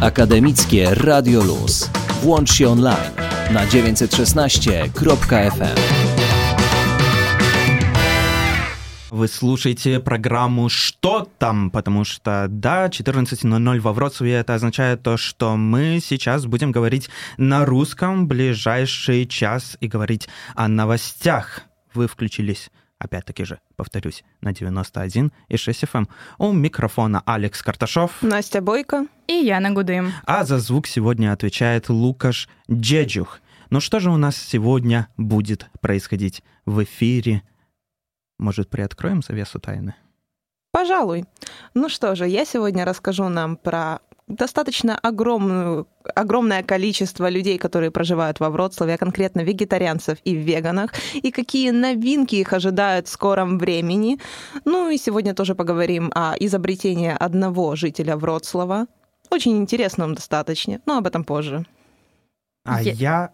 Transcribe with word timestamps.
Akademickie 0.00 0.94
Radio 0.94 1.44
Luz. 1.44 1.90
Włącz 2.22 2.52
się 2.52 2.68
online 2.68 2.96
na 3.50 3.66
916.fm. 3.66 5.76
Вы 9.10 9.28
слушаете 9.28 10.00
программу 10.00 10.68
«Что 10.68 11.26
там?», 11.38 11.70
потому 11.70 12.04
что, 12.04 12.46
да, 12.50 12.88
14.00 12.88 13.80
во 13.80 13.92
Вроцлаве, 13.94 14.34
это 14.34 14.54
означает 14.54 15.02
то, 15.02 15.16
что 15.16 15.56
мы 15.56 16.00
сейчас 16.02 16.44
будем 16.44 16.72
говорить 16.72 17.08
на 17.38 17.64
русском 17.64 18.28
ближайший 18.28 19.26
час 19.26 19.78
и 19.80 19.88
говорить 19.88 20.28
о 20.54 20.68
новостях. 20.68 21.62
Вы 21.94 22.06
включились 22.06 22.70
опять-таки 22.98 23.44
же, 23.44 23.60
повторюсь, 23.76 24.24
на 24.40 24.52
91 24.52 25.32
и 25.48 25.56
6 25.56 25.84
FM. 25.84 25.98
Эм. 25.98 26.08
У 26.38 26.52
микрофона 26.52 27.22
Алекс 27.26 27.62
Карташов. 27.62 28.22
Настя 28.22 28.60
Бойко. 28.60 29.06
И 29.26 29.32
Яна 29.32 29.70
Гудым. 29.70 30.12
А 30.24 30.44
за 30.44 30.58
звук 30.58 30.86
сегодня 30.86 31.32
отвечает 31.32 31.88
Лукаш 31.88 32.48
Джеджух. 32.70 33.40
Ну 33.70 33.80
что 33.80 34.00
же 34.00 34.10
у 34.10 34.16
нас 34.16 34.36
сегодня 34.36 35.08
будет 35.16 35.68
происходить 35.80 36.42
в 36.64 36.84
эфире? 36.84 37.42
Может, 38.38 38.70
приоткроем 38.70 39.22
завесу 39.22 39.58
тайны? 39.58 39.94
Пожалуй. 40.70 41.24
Ну 41.74 41.88
что 41.88 42.14
же, 42.14 42.28
я 42.28 42.44
сегодня 42.44 42.84
расскажу 42.84 43.28
нам 43.28 43.56
про 43.56 44.00
достаточно 44.28 44.98
огромную, 44.98 45.86
огромное 46.14 46.62
количество 46.62 47.28
людей, 47.28 47.58
которые 47.58 47.90
проживают 47.90 48.40
во 48.40 48.50
Вроцлаве, 48.50 48.94
а 48.94 48.98
конкретно 48.98 49.42
вегетарианцев 49.42 50.18
и 50.24 50.34
веганах, 50.34 50.92
и 51.14 51.30
какие 51.30 51.70
новинки 51.70 52.36
их 52.36 52.52
ожидают 52.52 53.06
в 53.06 53.10
скором 53.10 53.58
времени. 53.58 54.18
Ну 54.64 54.90
и 54.90 54.98
сегодня 54.98 55.34
тоже 55.34 55.54
поговорим 55.54 56.10
о 56.14 56.34
изобретении 56.38 57.14
одного 57.18 57.76
жителя 57.76 58.16
Вроцлава. 58.16 58.86
Очень 59.30 59.56
интересном 59.58 60.14
достаточно, 60.14 60.80
но 60.86 60.98
об 60.98 61.06
этом 61.06 61.24
позже. 61.24 61.64
А 62.64 62.82
я... 62.82 62.92
я... 62.92 63.30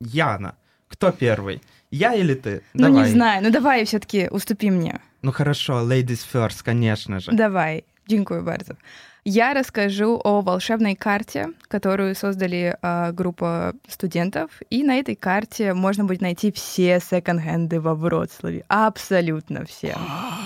Яна. 0.00 0.56
Кто 0.88 1.12
первый? 1.12 1.60
Я 1.90 2.14
или 2.14 2.34
ты? 2.34 2.62
Ну, 2.74 2.88
давай. 2.88 3.02
не 3.02 3.08
знаю. 3.08 3.42
Ну, 3.42 3.50
давай 3.50 3.84
все-таки 3.84 4.28
уступи 4.30 4.70
мне. 4.70 5.00
Ну, 5.22 5.32
хорошо. 5.32 5.80
Ladies 5.80 6.26
first, 6.32 6.62
конечно 6.64 7.20
же. 7.20 7.32
Давай. 7.32 7.84
Дякую 8.08 8.42
bardzo. 8.42 8.76
Я 9.24 9.54
расскажу 9.54 10.20
о 10.24 10.40
волшебной 10.40 10.96
карте, 10.96 11.50
которую 11.68 12.16
создали 12.16 12.76
э, 12.82 13.12
группа 13.12 13.72
студентов. 13.86 14.50
И 14.68 14.82
на 14.82 14.96
этой 14.96 15.14
карте 15.14 15.74
можно 15.74 16.04
будет 16.04 16.22
найти 16.22 16.50
все 16.50 16.98
секонд-хенды 16.98 17.80
во 17.80 17.94
Вроцлаве. 17.94 18.64
Абсолютно 18.66 19.64
все. 19.64 19.96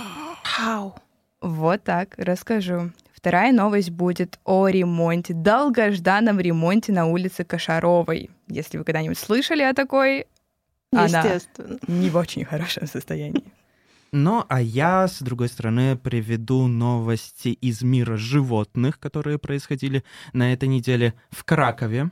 How? 0.60 0.92
Вот 1.40 1.84
так, 1.84 2.14
расскажу. 2.18 2.90
Вторая 3.14 3.50
новость 3.50 3.90
будет 3.90 4.38
о 4.44 4.68
ремонте, 4.68 5.32
долгожданном 5.32 6.38
ремонте 6.38 6.92
на 6.92 7.06
улице 7.06 7.44
Кошаровой. 7.44 8.30
Если 8.46 8.76
вы 8.76 8.84
когда-нибудь 8.84 9.18
слышали 9.18 9.62
о 9.62 9.72
такой, 9.72 10.26
она 10.92 11.24
не 11.88 12.10
в 12.10 12.16
очень 12.16 12.44
хорошем 12.44 12.86
состоянии. 12.86 13.42
Ну, 14.18 14.46
а 14.48 14.62
я, 14.62 15.08
с 15.08 15.20
другой 15.20 15.50
стороны, 15.50 15.94
приведу 15.94 16.68
новости 16.68 17.48
из 17.48 17.82
мира 17.82 18.16
животных, 18.16 18.98
которые 18.98 19.38
происходили 19.38 20.04
на 20.32 20.54
этой 20.54 20.70
неделе 20.70 21.12
в 21.28 21.44
Кракове. 21.44 22.10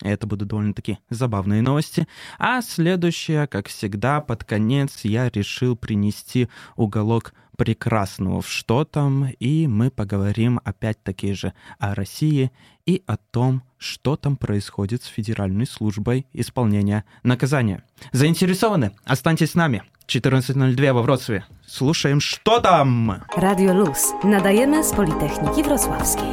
Это 0.00 0.26
будут 0.26 0.48
довольно-таки 0.48 1.00
забавные 1.10 1.60
новости. 1.60 2.08
А 2.38 2.62
следующее, 2.62 3.46
как 3.46 3.68
всегда, 3.68 4.22
под 4.22 4.42
конец 4.44 5.00
я 5.02 5.28
решил 5.28 5.76
принести 5.76 6.48
уголок 6.76 7.34
прекрасного 7.58 8.40
в 8.40 8.48
что 8.48 8.86
там, 8.86 9.26
и 9.38 9.66
мы 9.66 9.90
поговорим 9.90 10.60
опять-таки 10.64 11.34
же 11.34 11.52
о 11.78 11.94
России 11.94 12.52
и 12.86 13.02
о 13.06 13.18
том, 13.18 13.62
что 13.76 14.16
там 14.16 14.38
происходит 14.38 15.02
с 15.02 15.06
Федеральной 15.06 15.66
службой 15.66 16.26
исполнения 16.32 17.04
наказания. 17.22 17.84
Заинтересованы? 18.12 18.92
Останьтесь 19.04 19.50
с 19.50 19.54
нами. 19.54 19.82
14.02 20.06 20.92
во 20.92 21.02
Wrocławiu. 21.02 21.42
Слушаем, 21.66 22.20
что 22.20 22.60
там? 22.60 23.22
Radio 23.36 23.72
Luz. 23.74 24.12
Nadajemy 24.24 24.84
z 24.84 24.92
Politechniki 24.92 25.62
Wrocławskiej. 25.62 26.28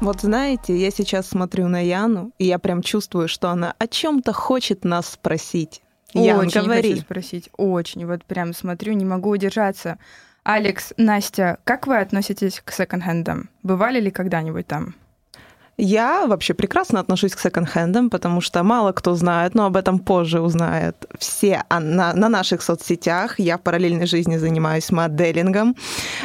Вот 0.00 0.20
знаете, 0.20 0.76
я 0.76 0.90
сейчас 0.90 1.28
смотрю 1.28 1.68
на 1.68 1.80
Яну, 1.80 2.30
и 2.38 2.44
я 2.44 2.58
прям 2.58 2.82
чувствую, 2.82 3.28
что 3.28 3.50
она 3.50 3.74
о 3.78 3.86
чем-то 3.86 4.32
хочет 4.32 4.84
нас 4.84 5.08
спросить. 5.08 5.82
Ян, 6.14 6.38
очень 6.38 6.62
говори. 6.62 6.90
хочу 6.90 7.02
спросить, 7.02 7.50
очень. 7.56 8.06
Вот 8.06 8.24
прям 8.24 8.54
смотрю, 8.54 8.92
не 8.92 9.04
могу 9.04 9.30
удержаться. 9.30 9.98
Алекс, 10.44 10.94
Настя, 10.96 11.58
как 11.64 11.86
вы 11.86 11.98
относитесь 11.98 12.62
к 12.64 12.72
секонд-хендам? 12.72 13.50
Бывали 13.62 14.00
ли 14.00 14.10
когда-нибудь 14.10 14.66
там? 14.66 14.94
Я 15.80 16.26
вообще 16.26 16.54
прекрасно 16.54 16.98
отношусь 16.98 17.36
к 17.36 17.38
секонд-хендам, 17.38 18.10
потому 18.10 18.40
что 18.40 18.64
мало 18.64 18.90
кто 18.90 19.14
знает, 19.14 19.54
но 19.54 19.64
об 19.64 19.76
этом 19.76 20.00
позже 20.00 20.40
узнают 20.40 20.96
все 21.20 21.62
на, 21.70 22.12
на 22.14 22.28
наших 22.28 22.62
соцсетях. 22.62 23.38
Я 23.38 23.58
в 23.58 23.60
параллельной 23.60 24.06
жизни 24.06 24.38
занимаюсь 24.38 24.90
моделингом, 24.90 25.76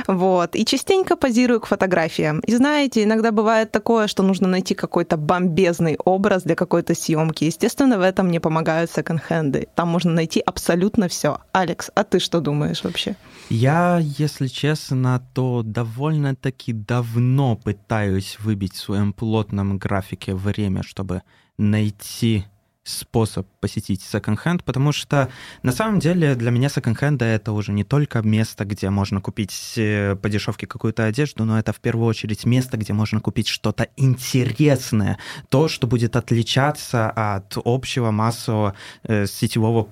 вот, 0.08 0.56
и 0.56 0.66
частенько 0.66 1.16
позирую 1.16 1.60
к 1.60 1.68
фотографиям. 1.68 2.40
И 2.40 2.56
знаете, 2.56 3.04
иногда 3.04 3.32
бывает 3.32 3.72
такое, 3.72 4.08
что 4.08 4.24
нужно 4.24 4.48
найти 4.48 4.74
какой-то 4.74 5.18
бомбезный 5.18 5.98
образ 6.04 6.42
для 6.42 6.56
какой-то 6.56 6.96
съемки. 6.96 7.44
Естественно, 7.44 8.00
в 8.00 8.02
этом 8.02 8.30
мне 8.30 8.40
помогают 8.40 8.90
секонд-хенды. 8.90 9.68
Там 9.76 9.88
можно 9.88 10.12
найти 10.12 10.40
абсолютно 10.40 11.08
все. 11.08 11.38
Алекс, 11.52 11.92
а 11.94 12.04
ты 12.04 12.18
что 12.18 12.42
думаешь 12.42 12.84
вообще? 12.84 13.16
Я, 13.50 14.00
если 14.02 14.48
честно, 14.48 15.22
то 15.36 15.62
довольно-таки 15.64 16.74
давно 16.74 17.56
пытаюсь 17.56 18.38
выбить 18.40 18.74
в 18.74 18.80
своем 18.80 19.14
плотном 19.44 19.78
графике 19.78 20.34
время, 20.34 20.84
чтобы 20.84 21.22
найти 21.58 22.46
способ 22.86 23.48
посетить 23.62 24.02
секонд-хенд, 24.02 24.64
потому 24.64 24.92
что 24.92 25.30
на 25.64 25.72
самом 25.72 26.00
деле 26.00 26.36
для 26.36 26.52
меня 26.52 26.68
секонд-хенда 26.68 27.24
это 27.24 27.54
уже 27.54 27.72
не 27.72 27.86
только 27.86 28.22
место, 28.22 28.66
где 28.66 28.90
можно 28.90 29.22
купить 29.22 29.74
э, 29.78 30.18
по 30.18 30.30
дешевке 30.30 30.68
какую-то 30.68 31.06
одежду, 31.06 31.46
но 31.46 31.58
это 31.58 31.72
в 31.72 31.80
первую 31.80 32.08
очередь 32.08 32.46
место, 32.46 32.76
где 32.76 32.92
можно 32.92 33.22
купить 33.22 33.48
что-то 33.48 33.88
интересное, 33.96 35.18
то, 35.50 35.70
что 35.70 35.88
будет 35.88 36.18
отличаться 36.18 37.10
от 37.10 37.58
общего 37.64 38.12
массового 38.12 38.74
э, 39.04 39.28
сетевого 39.28 39.88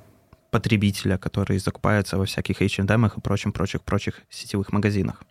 потребителя, 0.50 1.18
который 1.18 1.60
закупается 1.60 2.18
во 2.18 2.26
всяких 2.26 2.62
H&M 2.62 3.06
и 3.06 3.22
прочих, 3.22 3.54
прочих, 3.54 3.82
прочих 3.84 4.22
сетевых 4.30 4.74
магазинах. 4.74 5.24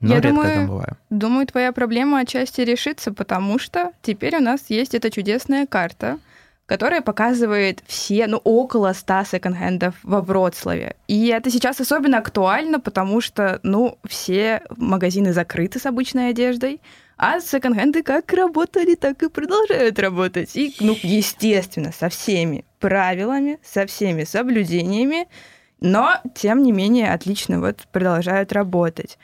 Но 0.00 0.14
Я 0.14 0.20
редко 0.20 0.28
думаю, 0.28 0.54
там 0.54 0.66
бываю. 0.66 0.96
думаю, 1.10 1.46
твоя 1.46 1.72
проблема 1.72 2.20
отчасти 2.20 2.60
решится, 2.60 3.12
потому 3.12 3.58
что 3.58 3.92
теперь 4.02 4.36
у 4.36 4.40
нас 4.40 4.66
есть 4.68 4.94
эта 4.94 5.10
чудесная 5.10 5.66
карта, 5.66 6.18
которая 6.66 7.00
показывает 7.00 7.82
все, 7.86 8.26
ну, 8.26 8.38
около 8.38 8.92
100 8.92 9.24
секонд-хендов 9.24 9.94
во 10.02 10.20
Вроцлаве. 10.20 10.96
И 11.06 11.28
это 11.28 11.50
сейчас 11.50 11.80
особенно 11.80 12.18
актуально, 12.18 12.80
потому 12.80 13.20
что, 13.20 13.60
ну, 13.62 13.98
все 14.06 14.62
магазины 14.76 15.32
закрыты 15.32 15.78
с 15.78 15.86
обычной 15.86 16.30
одеждой, 16.30 16.80
а 17.16 17.40
секонд-хенды 17.40 18.02
как 18.02 18.30
работали, 18.32 18.96
так 18.96 19.22
и 19.22 19.30
продолжают 19.30 19.98
работать. 19.98 20.56
И, 20.56 20.74
ну, 20.80 20.96
естественно, 21.02 21.92
со 21.92 22.08
всеми 22.08 22.64
правилами, 22.80 23.58
со 23.62 23.86
всеми 23.86 24.24
соблюдениями, 24.24 25.28
но, 25.80 26.16
тем 26.34 26.62
не 26.62 26.72
менее, 26.72 27.12
отлично 27.12 27.60
вот 27.60 27.86
продолжают 27.92 28.52
работать. 28.52 29.18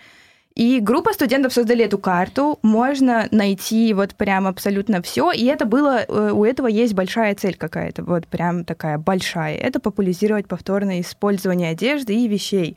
И 0.54 0.80
группа 0.80 1.12
студентов 1.14 1.52
создали 1.52 1.84
эту 1.84 1.98
карту, 1.98 2.58
можно 2.62 3.26
найти 3.30 3.94
вот 3.94 4.14
прям 4.14 4.46
абсолютно 4.46 5.00
все, 5.00 5.32
и 5.32 5.44
это 5.46 5.64
было, 5.64 6.04
э, 6.06 6.30
у 6.32 6.44
этого 6.44 6.66
есть 6.66 6.92
большая 6.92 7.34
цель 7.34 7.56
какая-то, 7.56 8.04
вот 8.04 8.26
прям 8.26 8.64
такая 8.64 8.98
большая. 8.98 9.56
Это 9.56 9.80
популяризировать 9.80 10.46
повторное 10.46 11.00
использование 11.00 11.70
одежды 11.70 12.14
и 12.14 12.28
вещей, 12.28 12.76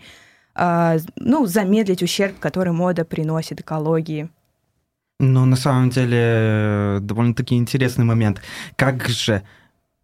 а, 0.53 0.97
ну, 1.17 1.45
замедлить 1.45 2.01
ущерб, 2.01 2.39
который 2.39 2.71
мода 2.71 3.03
приносит 3.03 3.59
экологии. 3.59 4.29
Но 5.19 5.45
на 5.45 5.57
самом 5.57 5.89
деле 5.89 6.99
довольно-таки 7.01 7.55
интересный 7.55 8.05
момент. 8.05 8.41
Как 8.77 9.07
же 9.07 9.43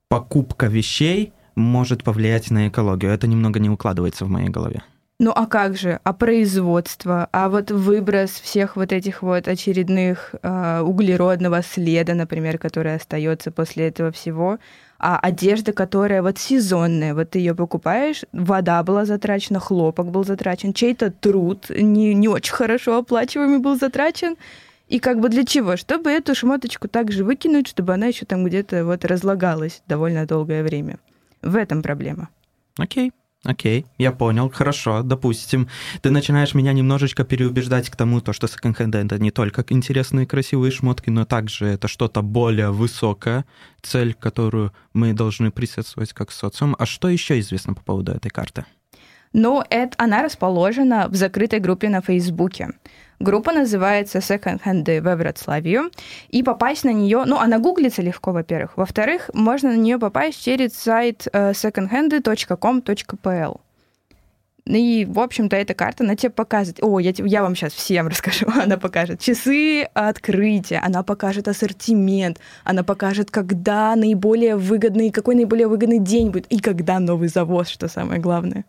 покупка 0.09 0.67
вещей 0.67 1.31
может 1.55 2.03
повлиять 2.03 2.51
на 2.51 2.67
экологию? 2.67 3.11
Это 3.11 3.27
немного 3.27 3.59
не 3.59 3.69
укладывается 3.69 4.25
в 4.25 4.29
моей 4.29 4.49
голове. 4.49 4.83
Ну 5.23 5.31
а 5.35 5.45
как 5.45 5.77
же? 5.77 5.99
А 6.03 6.13
производство? 6.13 7.29
А 7.31 7.47
вот 7.47 7.69
выброс 7.69 8.31
всех 8.31 8.75
вот 8.75 8.91
этих 8.91 9.21
вот 9.21 9.47
очередных 9.47 10.33
э, 10.41 10.81
углеродного 10.81 11.61
следа, 11.61 12.15
например, 12.15 12.57
который 12.57 12.95
остается 12.95 13.51
после 13.51 13.89
этого 13.89 14.11
всего? 14.11 14.57
А 14.97 15.19
одежда, 15.19 15.73
которая 15.73 16.23
вот 16.23 16.39
сезонная, 16.39 17.13
вот 17.13 17.29
ты 17.29 17.37
ее 17.37 17.53
покупаешь, 17.53 18.23
вода 18.31 18.81
была 18.81 19.05
затрачена, 19.05 19.59
хлопок 19.59 20.09
был 20.09 20.23
затрачен, 20.23 20.73
чей-то 20.73 21.11
труд 21.11 21.69
не, 21.69 22.15
не 22.15 22.27
очень 22.27 22.55
хорошо 22.55 22.97
оплачиваемый 22.97 23.59
был 23.59 23.77
затрачен, 23.77 24.37
и 24.87 24.97
как 24.97 25.19
бы 25.19 25.29
для 25.29 25.45
чего? 25.45 25.77
Чтобы 25.77 26.09
эту 26.09 26.33
шмоточку 26.33 26.87
также 26.87 27.23
выкинуть, 27.23 27.67
чтобы 27.67 27.93
она 27.93 28.07
еще 28.07 28.25
там 28.25 28.43
где-то 28.43 28.85
вот 28.85 29.05
разлагалась 29.05 29.83
довольно 29.85 30.25
долгое 30.25 30.63
время. 30.63 30.97
В 31.43 31.57
этом 31.57 31.83
проблема. 31.83 32.29
Окей. 32.79 33.11
Окей, 33.43 33.87
я 33.97 34.11
понял, 34.11 34.51
хорошо, 34.51 35.01
допустим. 35.01 35.67
Ты 36.01 36.11
начинаешь 36.11 36.53
меня 36.53 36.73
немножечко 36.73 37.23
переубеждать 37.23 37.89
к 37.89 37.95
тому, 37.95 38.21
то, 38.21 38.33
что 38.33 38.47
секонд-хенд 38.47 38.93
это 38.93 39.17
не 39.17 39.31
только 39.31 39.65
интересные 39.69 40.27
красивые 40.27 40.71
шмотки, 40.71 41.09
но 41.09 41.25
также 41.25 41.65
это 41.65 41.87
что-то 41.87 42.21
более 42.21 42.69
высокое, 42.69 43.45
цель, 43.81 44.13
которую 44.13 44.73
мы 44.93 45.13
должны 45.13 45.49
присутствовать 45.49 46.13
как 46.13 46.31
социум. 46.31 46.75
А 46.77 46.85
что 46.85 47.09
еще 47.09 47.39
известно 47.39 47.73
по 47.73 47.81
поводу 47.81 48.11
этой 48.11 48.29
карты? 48.29 48.65
Ну, 49.33 49.63
это, 49.69 49.93
она 49.97 50.23
расположена 50.23 51.07
в 51.07 51.15
закрытой 51.15 51.59
группе 51.59 51.89
на 51.89 52.01
Фейсбуке. 52.01 52.69
Группа 53.19 53.51
называется 53.51 54.17
Second 54.17 54.61
Hand 54.65 55.01
в 55.01 55.15
Вроцлавию. 55.15 55.91
И 56.29 56.43
попасть 56.43 56.83
на 56.83 56.91
нее, 56.91 57.23
ну, 57.25 57.37
она 57.37 57.59
гуглится 57.59 58.01
легко, 58.01 58.31
во-первых. 58.31 58.75
Во-вторых, 58.75 59.29
можно 59.33 59.71
на 59.71 59.77
нее 59.77 59.99
попасть 59.99 60.43
через 60.43 60.73
сайт 60.73 61.27
э, 61.31 61.51
secondhand.com.pl. 61.51 63.61
И, 64.65 65.07
в 65.09 65.19
общем-то, 65.19 65.55
эта 65.55 65.73
карта, 65.73 66.03
она 66.03 66.15
тебе 66.15 66.29
показывает... 66.29 66.83
О, 66.83 66.99
я, 66.99 67.13
я 67.15 67.41
вам 67.41 67.55
сейчас 67.55 67.73
всем 67.73 68.07
расскажу. 68.07 68.47
Она 68.61 68.77
покажет 68.77 69.19
часы 69.19 69.83
открытия, 69.93 70.79
она 70.79 71.03
покажет 71.03 71.47
ассортимент, 71.47 72.39
она 72.63 72.83
покажет, 72.83 73.31
когда 73.31 73.95
наиболее 73.95 74.55
выгодный, 74.55 75.11
какой 75.11 75.35
наиболее 75.35 75.67
выгодный 75.67 75.99
день 75.99 76.31
будет, 76.31 76.47
и 76.47 76.59
когда 76.59 76.99
новый 76.99 77.29
завоз, 77.29 77.69
что 77.69 77.87
самое 77.87 78.19
главное. 78.19 78.65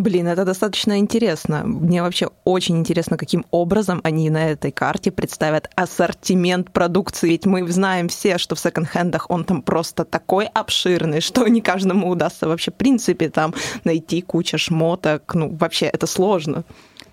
Блин, 0.00 0.28
это 0.28 0.46
достаточно 0.46 0.98
интересно. 0.98 1.62
Мне 1.62 2.02
вообще 2.02 2.30
очень 2.44 2.78
интересно, 2.78 3.18
каким 3.18 3.44
образом 3.50 4.00
они 4.02 4.30
на 4.30 4.48
этой 4.50 4.72
карте 4.72 5.10
представят 5.10 5.68
ассортимент 5.74 6.72
продукции. 6.72 7.28
Ведь 7.28 7.44
мы 7.44 7.70
знаем 7.70 8.08
все, 8.08 8.38
что 8.38 8.54
в 8.54 8.60
секонд-хендах 8.60 9.28
он 9.28 9.44
там 9.44 9.60
просто 9.60 10.06
такой 10.06 10.46
обширный, 10.46 11.20
что 11.20 11.46
не 11.48 11.60
каждому 11.60 12.08
удастся 12.08 12.48
вообще 12.48 12.70
в 12.70 12.76
принципе 12.76 13.28
там 13.28 13.52
найти 13.84 14.22
кучу 14.22 14.56
шмоток. 14.56 15.34
Ну, 15.34 15.54
вообще 15.54 15.84
это 15.84 16.06
сложно. 16.06 16.64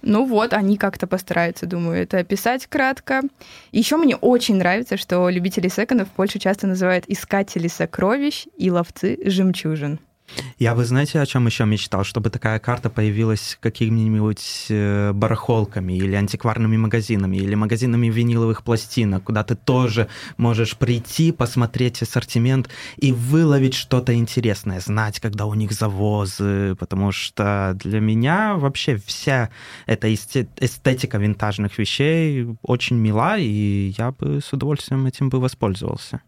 Ну 0.01 0.25
вот, 0.25 0.53
они 0.53 0.77
как-то 0.77 1.07
постараются, 1.07 1.65
думаю, 1.65 2.03
это 2.03 2.19
описать 2.19 2.67
кратко. 2.67 3.21
Еще 3.73 3.97
мне 3.97 4.15
очень 4.15 4.55
нравится, 4.55 4.95
что 4.95 5.27
любители 5.27 5.67
секондов 5.67 6.07
в 6.07 6.11
Польше 6.11 6.39
часто 6.39 6.67
называют 6.67 7.03
искатели 7.09 7.67
сокровищ 7.67 8.47
и 8.55 8.71
ловцы 8.71 9.19
жемчужин. 9.25 9.99
Я, 10.59 10.73
вы 10.73 10.85
знаете, 10.85 11.21
о 11.21 11.25
чем 11.27 11.45
еще 11.45 11.65
мечтал? 11.65 12.03
Чтобы 12.03 12.31
такая 12.31 12.57
карта 12.57 12.89
появилась 12.89 13.59
какими-нибудь 13.61 14.65
э, 14.69 15.11
барахолками 15.13 15.93
или 15.93 16.15
антикварными 16.15 16.77
магазинами, 16.77 17.37
или 17.37 17.53
магазинами 17.53 18.07
виниловых 18.07 18.63
пластинок, 18.63 19.25
куда 19.25 19.43
ты 19.43 19.55
тоже 19.55 20.07
можешь 20.37 20.75
прийти, 20.75 21.31
посмотреть 21.31 22.01
ассортимент 22.01 22.69
и 22.95 23.11
выловить 23.11 23.75
что-то 23.75 24.15
интересное, 24.15 24.79
знать, 24.79 25.19
когда 25.19 25.45
у 25.45 25.53
них 25.53 25.73
завозы, 25.73 26.75
потому 26.79 27.11
что 27.11 27.73
для 27.75 27.99
меня 27.99 28.55
вообще 28.55 28.97
вся 28.97 29.51
эта 29.85 30.11
эстетика 30.11 31.19
винтажных 31.19 31.77
вещей 31.77 32.47
очень 32.63 32.95
мила, 32.95 33.37
и 33.37 33.93
я 33.95 34.11
бы 34.11 34.41
с 34.41 34.51
удовольствием 34.53 35.05
этим 35.05 35.29
бы 35.29 35.39
воспользовался. 35.39 36.21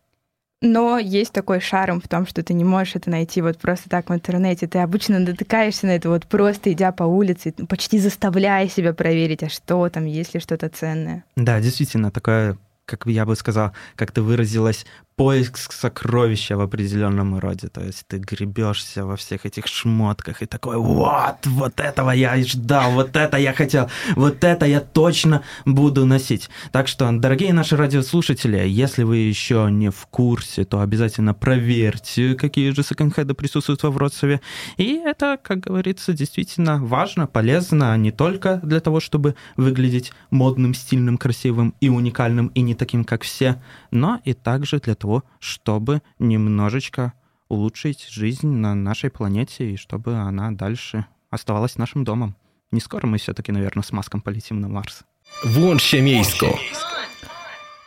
Но 0.62 0.98
есть 1.00 1.32
такой 1.32 1.62
шарм 1.62 2.02
в 2.02 2.08
том, 2.08 2.28
что 2.28 2.44
ты 2.44 2.54
не 2.54 2.66
можешь 2.66 2.96
это 2.96 3.10
найти 3.10 3.42
вот 3.42 3.58
просто 3.58 3.90
так 3.90 4.10
в 4.10 4.14
интернете. 4.14 4.68
Ты 4.68 4.80
обычно 4.80 5.20
натыкаешься 5.20 5.86
на 5.88 5.92
это 5.92 6.10
вот 6.10 6.26
просто 6.26 6.74
идя 6.74 6.92
по 6.92 7.04
улице, 7.04 7.54
почти 7.68 7.98
заставляя 7.98 8.68
себя 8.68 8.94
проверить, 8.94 9.44
а 9.44 9.50
что 9.50 9.88
там, 9.90 10.06
есть 10.06 10.34
ли 10.34 10.42
что-то 10.42 10.68
ценное. 10.68 11.24
Да, 11.38 11.62
действительно, 11.62 12.12
такое 12.12 12.58
как 12.90 13.06
я 13.06 13.26
бы 13.26 13.36
сказал, 13.36 13.72
как 13.96 14.12
ты 14.12 14.22
выразилась, 14.22 14.86
поиск 15.20 15.74
сокровища 15.74 16.56
в 16.56 16.62
определенном 16.62 17.38
роде. 17.40 17.68
То 17.68 17.82
есть 17.82 18.06
ты 18.08 18.20
гребешься 18.20 19.06
во 19.06 19.18
всех 19.18 19.46
этих 19.46 19.68
шмотках 19.68 20.42
и 20.42 20.46
такой, 20.46 20.78
вот, 20.78 21.46
вот 21.46 21.82
этого 21.82 22.12
я 22.12 22.38
и 22.38 22.46
ждал, 22.46 22.92
вот 22.92 23.18
это 23.18 23.36
я 23.36 23.52
хотел, 23.52 23.90
вот 24.16 24.46
это 24.46 24.66
я 24.66 24.80
точно 24.80 25.42
буду 25.66 26.06
носить. 26.06 26.50
Так 26.72 26.88
что, 26.88 27.12
дорогие 27.12 27.52
наши 27.52 27.76
радиослушатели, 27.76 28.66
если 28.66 29.04
вы 29.04 29.18
еще 29.18 29.68
не 29.70 29.90
в 29.90 30.06
курсе, 30.06 30.64
то 30.64 30.80
обязательно 30.80 31.34
проверьте, 31.34 32.36
какие 32.36 32.72
же 32.72 32.82
секонд-хеды 32.82 33.34
присутствуют 33.34 33.84
во 33.84 33.92
Вроцлаве. 33.92 34.40
И 34.78 35.02
это, 35.04 35.38
как 35.44 35.60
говорится, 35.60 36.14
действительно 36.14 36.78
важно, 36.82 37.28
полезно 37.28 37.98
не 37.98 38.12
только 38.12 38.62
для 38.64 38.80
того, 38.80 39.02
чтобы 39.02 39.36
выглядеть 39.58 40.14
модным, 40.32 40.74
стильным, 40.74 41.18
красивым 41.18 41.76
и 41.82 41.90
уникальным, 41.90 42.48
и 42.56 42.62
не 42.62 42.74
таким, 42.74 43.04
как 43.04 43.24
все, 43.24 43.62
но 43.92 44.22
и 44.24 44.34
также 44.34 44.80
для 44.80 44.96
того, 44.96 45.09
того, 45.10 45.24
чтобы 45.40 46.02
немножечко 46.20 47.14
улучшить 47.48 48.08
жизнь 48.10 48.48
на 48.48 48.76
нашей 48.76 49.10
планете 49.10 49.72
и 49.72 49.76
чтобы 49.78 50.16
она 50.16 50.52
дальше 50.52 51.06
оставалась 51.32 51.78
нашим 51.78 52.04
домом. 52.04 52.36
Не 52.72 52.80
скоро 52.80 53.08
мы 53.08 53.18
все-таки, 53.18 53.52
наверное, 53.52 53.84
с 53.84 53.92
Маском 53.92 54.22
полетим 54.22 54.60
на 54.62 54.68
Марс. 54.68 55.04
Włączcie 55.44 56.02
miejsko. 56.02 56.60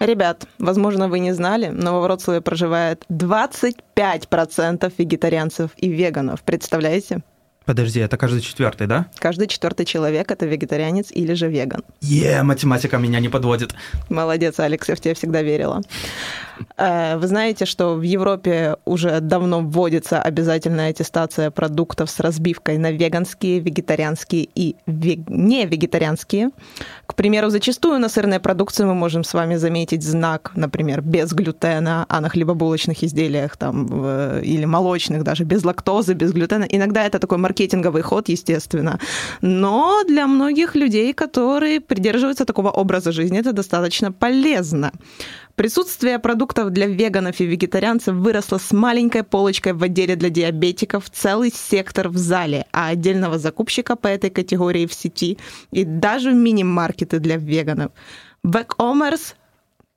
Ребят, 0.01 0.49
возможно, 0.59 1.09
вы 1.09 1.21
не 1.21 1.35
знали, 1.35 1.69
но 1.69 1.93
во 1.93 2.01
Вроцлаве 2.01 2.41
проживает 2.41 3.05
25% 3.09 4.93
вегетарианцев 4.99 5.71
и 5.77 5.89
веганов. 5.89 6.43
Представляете? 6.43 7.23
Подожди, 7.65 8.01
это 8.01 8.17
каждый 8.17 8.41
четвертый, 8.41 8.87
да? 8.87 9.07
Каждый 9.19 9.47
четвертый 9.47 9.87
человек 9.87 10.31
это 10.31 10.47
вегетарианец 10.47 11.13
или 11.13 11.35
же 11.35 11.49
веган. 11.49 11.85
Е, 12.01 12.43
математика 12.43 12.99
меня 12.99 13.21
не 13.21 13.29
подводит. 13.29 13.75
Молодец, 14.09 14.59
Алекс, 14.59 14.89
я 14.89 14.97
в 14.97 15.01
тебя 15.01 15.15
всегда 15.15 15.43
верила. 15.43 15.81
Э, 16.77 17.17
вы 17.17 17.27
знаете, 17.27 17.65
что 17.67 17.95
в 17.95 18.03
Европе 18.03 18.77
уже 18.85 19.21
давно 19.21 19.61
вводится 19.61 20.21
обязательная 20.21 20.91
аттестация 20.91 21.51
продуктов 21.51 22.11
с 22.11 22.21
разбивкой 22.21 22.79
на 22.79 22.91
веганские, 22.93 23.61
вегетарианские 23.61 24.49
и 24.55 24.77
вег... 24.87 25.29
не 25.29 25.67
вегетарианские. 25.67 26.51
К 27.07 27.15
примеру, 27.15 27.51
зачастую 27.51 27.99
на 27.99 28.09
сырной 28.09 28.41
продукции 28.41 28.85
мы 28.85 28.95
можем 28.95 29.25
с 29.25 29.35
вами 29.35 29.57
заметить 29.57 30.03
знак, 30.03 30.53
например, 30.57 31.03
без 31.03 31.33
глютена, 31.33 32.07
а 32.09 32.21
на 32.21 32.29
хлебобулочных 32.29 33.03
изделиях 33.05 33.57
там, 33.57 33.87
или 34.41 34.65
молочных 34.65 35.23
даже 35.25 35.45
без 35.45 35.65
лактозы, 35.65 36.15
без 36.15 36.33
глютена. 36.33 36.65
Иногда 36.65 37.05
это 37.05 37.19
такой 37.19 37.39
маркетинговый 37.39 38.03
ход, 38.03 38.29
естественно. 38.29 38.99
Но 39.41 40.03
для 40.09 40.27
многих 40.27 40.75
людей, 40.75 41.13
которые 41.13 41.81
придерживаются 41.81 42.45
такого 42.45 42.71
образа 42.71 43.13
жизни, 43.13 43.39
это 43.39 43.53
достаточно 43.53 44.13
полезно. 44.13 44.93
Присутствие 45.57 46.19
продуктов 46.19 46.71
для 46.71 46.87
веганов 46.87 47.39
и 47.41 47.45
вегетарианцев 47.45 48.15
выросло 48.15 48.57
с 48.57 48.73
маленькой 48.73 49.23
полочкой 49.23 49.75
в 49.75 49.83
отделе 49.83 50.17
для 50.17 50.31
диабетиков, 50.31 51.11
целый 51.11 51.53
сектор 51.53 52.09
в 52.09 52.17
зале, 52.17 52.67
а 52.73 52.89
отдельного 52.89 53.39
закупщика 53.39 53.95
по 53.95 54.07
этой 54.07 54.31
категории 54.31 54.87
в 54.87 54.95
сети 54.95 55.37
и 55.71 55.85
даже 55.85 56.33
мини-маркеты 56.33 57.19
для 57.19 57.37
веганов. 57.37 57.93
Бэк-Омерс 58.43 59.35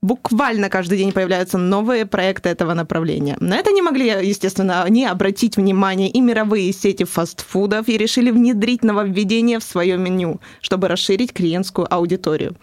буквально 0.02 0.70
каждый 0.70 0.98
день 0.98 1.14
появляются 1.14 1.58
новые 1.58 2.06
проекты 2.06 2.50
этого 2.50 2.74
направления. 2.74 3.38
На 3.40 3.56
это 3.56 3.72
не 3.72 3.82
могли, 3.82 4.08
естественно, 4.08 4.86
не 4.90 5.06
обратить 5.06 5.56
внимание 5.56 6.10
и 6.10 6.20
мировые 6.20 6.74
сети 6.74 7.06
фастфудов 7.06 7.88
и 7.88 7.98
решили 7.98 8.30
внедрить 8.30 8.84
нововведение 8.84 9.60
в 9.60 9.64
свое 9.64 9.98
меню, 9.98 10.42
чтобы 10.62 10.90
расширить 10.90 11.32
клиентскую 11.32 11.92
аудиторию. 11.92 12.58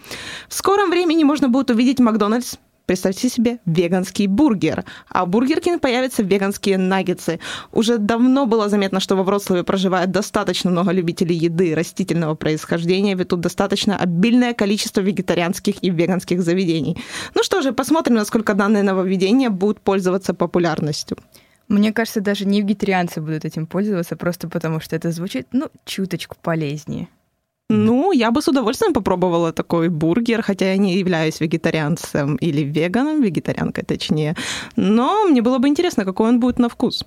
В 0.47 0.53
скором 0.53 0.91
времени 0.91 1.23
можно 1.23 1.49
будет 1.49 1.71
увидеть 1.71 1.99
Макдональдс 1.99 2.55
Представьте 2.85 3.29
себе 3.29 3.59
веганский 3.65 4.27
бургер. 4.27 4.83
А 5.07 5.25
Бургер 5.25 5.61
Кинг 5.61 5.81
появятся 5.81 6.21
веганские 6.21 6.77
наггетсы. 6.77 7.39
Уже 7.71 7.97
давно 7.97 8.45
было 8.45 8.67
заметно, 8.67 8.99
что 8.99 9.15
во 9.15 9.23
Вроцлаве 9.23 9.63
проживает 9.63 10.11
достаточно 10.11 10.69
много 10.69 10.91
любителей 10.91 11.35
еды 11.35 11.75
растительного 11.75 12.35
происхождения, 12.35 13.15
ведь 13.15 13.29
тут 13.29 13.39
достаточно 13.39 13.95
обильное 13.95 14.53
количество 14.53 14.99
вегетарианских 14.99 15.81
и 15.81 15.89
веганских 15.89 16.41
заведений. 16.41 16.97
Ну 17.35 17.43
что 17.43 17.61
же, 17.61 17.71
посмотрим, 17.71 18.15
насколько 18.15 18.53
данное 18.53 18.83
нововведение 18.83 19.49
будет 19.49 19.79
пользоваться 19.79 20.33
популярностью. 20.33 21.17
Мне 21.69 21.93
кажется, 21.93 22.19
даже 22.19 22.45
не 22.45 22.61
вегетарианцы 22.61 23.21
будут 23.21 23.45
этим 23.45 23.65
пользоваться, 23.65 24.17
просто 24.17 24.49
потому 24.49 24.81
что 24.81 24.97
это 24.97 25.11
звучит, 25.11 25.47
ну, 25.53 25.69
чуточку 25.85 26.35
полезнее. 26.41 27.07
Ну, 27.75 28.11
я 28.11 28.29
бы 28.29 28.41
с 28.41 28.47
удовольствием 28.47 28.93
попробовала 28.93 29.51
такой 29.51 29.89
бургер, 29.89 30.43
хотя 30.43 30.65
я 30.65 30.77
не 30.77 30.93
являюсь 30.99 31.41
вегетарианцем 31.41 32.35
или 32.35 32.61
веганом, 32.61 33.21
вегетарианкой 33.21 33.83
точнее. 33.83 34.35
Но 34.75 35.25
мне 35.25 35.41
было 35.41 35.57
бы 35.57 35.67
интересно, 35.67 36.05
какой 36.05 36.29
он 36.29 36.39
будет 36.39 36.59
на 36.59 36.69
вкус. 36.69 37.03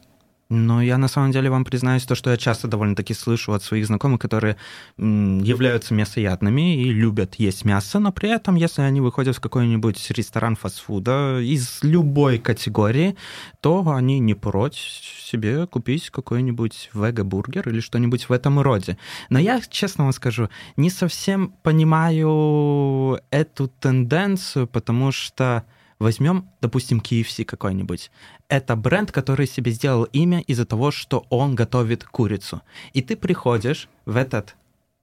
Но 0.49 0.81
я 0.81 0.97
на 0.97 1.09
самом 1.09 1.33
деле 1.33 1.51
вам 1.51 1.65
признаюсь, 1.65 2.05
то, 2.05 2.15
что 2.15 2.31
я 2.31 2.37
часто 2.37 2.69
довольно-таки 2.69 3.15
слышу 3.15 3.53
от 3.53 3.65
своих 3.65 3.87
знакомых, 3.87 4.21
которые 4.21 4.57
являются 4.97 5.93
мясоядными 5.93 6.77
и 6.77 6.85
любят 6.85 7.35
есть 7.37 7.65
мясо, 7.65 7.99
но 7.99 8.13
при 8.13 8.31
этом, 8.31 8.55
если 8.55 8.83
они 8.83 9.01
выходят 9.01 9.37
в 9.37 9.41
какой-нибудь 9.41 10.11
ресторан 10.11 10.55
фастфуда 10.55 11.41
из 11.41 11.81
любой 11.83 12.39
категории, 12.39 13.17
то 13.61 13.85
они 13.89 14.21
не 14.21 14.35
прочь 14.35 15.23
себе 15.25 15.67
купить 15.67 16.11
какой-нибудь 16.11 16.91
вега-бургер 16.95 17.69
или 17.69 17.81
что-нибудь 17.81 18.29
в 18.29 18.33
этом 18.33 18.61
роде. 18.61 18.99
Но 19.31 19.41
я, 19.41 19.61
честно 19.61 20.05
вам 20.05 20.13
скажу, 20.13 20.49
не 20.77 20.91
совсем 20.91 21.55
понимаю 21.63 23.21
эту 23.31 23.67
тенденцию, 23.67 24.69
потому 24.69 25.11
что 25.11 25.65
Возьмем, 25.99 26.51
допустим, 26.61 26.99
KFC 27.01 27.45
какой-нибудь. 27.45 28.11
Это 28.49 28.77
бренд, 28.77 29.13
который 29.13 29.47
себе 29.47 29.71
сделал 29.71 30.05
имя 30.05 30.41
из-за 30.41 30.67
того, 30.67 30.91
что 30.91 31.27
он 31.31 31.55
готовит 31.55 32.05
курицу. 32.05 32.61
И 32.93 33.03
ты 33.03 33.17
приходишь 33.17 33.89
в 34.05 34.17
этот 34.17 34.57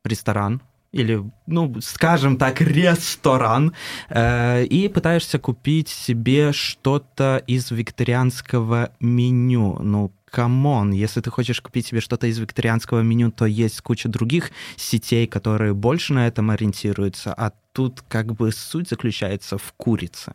ресторан, 0.04 0.62
или, 0.92 1.24
ну, 1.48 1.82
скажем 1.82 2.38
так, 2.38 2.62
ресторан, 2.62 3.74
э, 4.10 4.66
и 4.66 4.88
пытаешься 4.88 5.40
купить 5.40 5.90
себе 5.90 6.54
что-то 6.54 7.44
из 7.48 7.72
вегетарианского 7.72 8.92
меню. 9.00 9.80
Ну, 9.80 10.12
come 10.26 10.63
on, 10.63 10.92
если 10.92 11.22
ты 11.22 11.32
хочешь 11.32 11.62
купить 11.62 11.88
себе 11.88 12.02
что-то 12.02 12.28
из 12.28 12.38
вегетарианского 12.38 13.02
меню, 13.02 13.32
то 13.32 13.46
есть 13.46 13.82
куча 13.82 14.08
других 14.08 14.52
сетей, 14.78 15.26
которые 15.26 15.74
больше 15.74 16.14
на 16.14 16.28
этом 16.28 16.52
ориентируются, 16.52 17.34
а 17.34 17.52
тут 17.72 18.04
как 18.08 18.34
бы 18.34 18.52
суть 18.52 18.90
заключается 18.90 19.58
в 19.58 19.74
курице. 19.74 20.34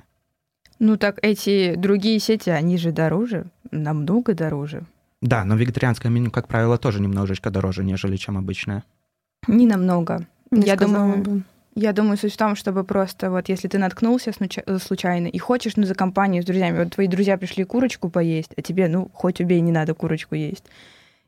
Ну 0.79 0.97
так 0.97 1.19
эти 1.23 1.75
другие 1.77 2.19
сети, 2.21 2.51
они 2.51 2.79
же 2.79 2.93
дороже, 2.93 3.47
намного 3.71 4.35
дороже. 4.35 4.85
Да, 5.21 5.45
но 5.45 5.57
вегетарианское 5.57 6.11
меню, 6.11 6.31
как 6.31 6.47
правило, 6.47 6.79
тоже 6.79 7.01
немножечко 7.01 7.51
дороже, 7.51 7.83
нежели 7.83 8.17
чем 8.17 8.39
обычное. 8.39 8.85
Не 9.49 9.67
намного. 9.67 10.27
Не 10.51 10.63
я 10.63 10.77
думаю, 10.77 11.23
бы. 11.23 11.43
я 11.75 11.93
думаю, 11.93 12.17
суть 12.17 12.35
в 12.35 12.37
том, 12.37 12.55
чтобы 12.55 12.85
просто 12.85 13.31
вот 13.31 13.49
если 13.49 13.69
ты 13.69 13.79
наткнулся 13.79 14.33
случайно 14.79 15.27
и 15.27 15.39
хочешь, 15.39 15.77
ну, 15.77 15.85
за 15.85 15.95
компанию 15.95 16.43
с 16.43 16.47
друзьями, 16.47 16.85
вот 16.85 16.95
твои 16.95 17.09
друзья 17.09 17.37
пришли 17.37 17.65
курочку 17.65 18.09
поесть, 18.09 18.53
а 18.57 18.63
тебе, 18.63 18.89
ну, 18.89 19.11
хоть 19.13 19.41
убей, 19.41 19.61
не 19.61 19.73
надо 19.73 19.95
курочку 19.95 20.37
есть. 20.37 20.65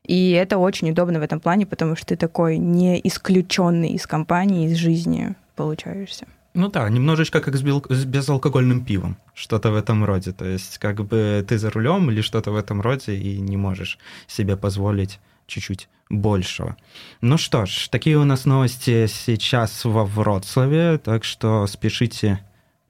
И 0.05 0.31
это 0.31 0.57
очень 0.57 0.89
удобно 0.89 1.19
в 1.19 1.23
этом 1.23 1.39
плане, 1.39 1.65
потому 1.65 1.95
что 1.95 2.07
ты 2.07 2.15
такой 2.15 2.57
не 2.57 2.99
исключенный 3.03 3.91
из 3.91 4.07
компании, 4.07 4.67
из 4.67 4.77
жизни 4.77 5.35
получаешься. 5.55 6.25
Ну 6.53 6.69
да, 6.69 6.89
немножечко 6.89 7.39
как 7.39 7.55
с, 7.55 7.63
бел- 7.63 7.85
с 7.89 8.05
безалкогольным 8.05 8.83
пивом, 8.83 9.15
что-то 9.33 9.71
в 9.71 9.75
этом 9.75 10.03
роде. 10.03 10.31
То 10.33 10.45
есть 10.45 10.77
как 10.79 11.03
бы 11.05 11.45
ты 11.47 11.57
за 11.57 11.69
рулем 11.69 12.11
или 12.11 12.21
что-то 12.21 12.51
в 12.51 12.55
этом 12.55 12.81
роде 12.81 13.15
и 13.15 13.39
не 13.39 13.57
можешь 13.57 13.97
себе 14.27 14.57
позволить 14.57 15.19
чуть-чуть 15.47 15.87
большего. 16.09 16.75
Ну 17.21 17.37
что 17.37 17.65
ж, 17.65 17.87
такие 17.89 18.17
у 18.17 18.25
нас 18.25 18.45
новости 18.45 19.07
сейчас 19.07 19.85
во 19.85 20.05
Вроцлаве, 20.05 20.97
так 20.97 21.23
что 21.23 21.67
спешите 21.67 22.39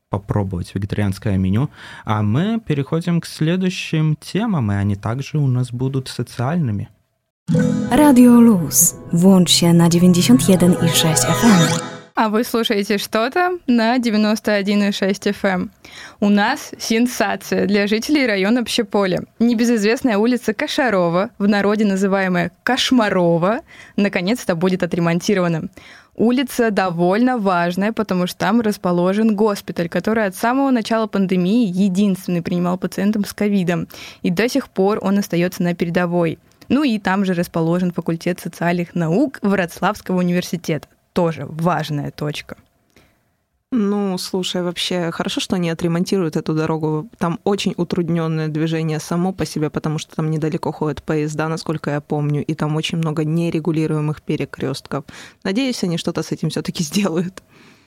попробовать 0.09 0.75
вегетарианское 0.75 1.37
меню. 1.37 1.69
А 2.03 2.21
мы 2.21 2.59
переходим 2.59 3.21
к 3.21 3.25
следующим 3.25 4.15
темам, 4.15 4.71
и 4.71 4.75
они 4.75 4.95
также 4.95 5.37
у 5.37 5.47
нас 5.47 5.71
будут 5.71 6.07
социальными. 6.07 6.89
Radio 7.91 8.39
Luz. 8.39 8.95
Włącz 9.13 9.51
się 9.51 9.73
na 9.73 9.89
91,6 9.89 11.25
FM. 11.25 11.90
А 12.13 12.27
вы 12.27 12.43
слушаете 12.43 12.97
что-то 12.97 13.57
на 13.67 13.97
91,6 13.97 15.33
FM. 15.41 15.69
У 16.19 16.29
нас 16.29 16.71
сенсация 16.77 17.65
для 17.67 17.87
жителей 17.87 18.27
района 18.27 18.65
Пщеполя. 18.65 19.23
Небезызвестная 19.39 20.17
улица 20.17 20.53
Кошарова, 20.53 21.29
в 21.37 21.47
народе 21.47 21.85
называемая 21.85 22.51
Кошмарова, 22.63 23.61
наконец-то 23.95 24.55
будет 24.55 24.83
отремонтирована. 24.83 25.69
Улица 26.15 26.69
довольно 26.69 27.37
важная, 27.37 27.93
потому 27.93 28.27
что 28.27 28.37
там 28.37 28.59
расположен 28.59 29.33
госпиталь, 29.33 29.87
который 29.87 30.25
от 30.25 30.35
самого 30.35 30.69
начала 30.69 31.07
пандемии 31.07 31.65
единственный 31.65 32.41
принимал 32.41 32.77
пациентов 32.77 33.25
с 33.25 33.33
ковидом. 33.33 33.87
И 34.21 34.29
до 34.29 34.49
сих 34.49 34.67
пор 34.69 34.99
он 35.01 35.17
остается 35.17 35.63
на 35.63 35.75
передовой. 35.75 36.39
Ну 36.67 36.83
и 36.83 36.99
там 36.99 37.23
же 37.23 37.33
расположен 37.33 37.91
факультет 37.91 38.41
социальных 38.41 38.95
наук 38.95 39.39
Вроцлавского 39.41 40.17
университета. 40.17 40.87
Тоже 41.13 41.45
важная 41.47 42.11
точка. 42.11 42.57
Ну, 43.73 44.17
слушай, 44.17 44.61
вообще 44.61 45.11
хорошо, 45.11 45.39
что 45.39 45.55
они 45.55 45.69
отремонтируют 45.69 46.35
эту 46.35 46.53
дорогу. 46.53 47.09
Там 47.17 47.39
очень 47.45 47.73
утрудненное 47.77 48.49
движение 48.49 48.99
само 48.99 49.31
по 49.31 49.45
себе, 49.45 49.69
потому 49.69 49.97
что 49.97 50.13
там 50.13 50.29
недалеко 50.29 50.73
ходят 50.73 51.01
поезда, 51.01 51.47
насколько 51.47 51.89
я 51.89 52.01
помню, 52.01 52.43
и 52.43 52.53
там 52.53 52.75
очень 52.75 52.97
много 52.97 53.23
нерегулируемых 53.23 54.21
перекрестков. 54.23 55.05
Надеюсь, 55.45 55.83
они 55.85 55.97
что-то 55.97 56.21
с 56.21 56.33
этим 56.33 56.49
все-таки 56.49 56.83
сделают. 56.83 57.43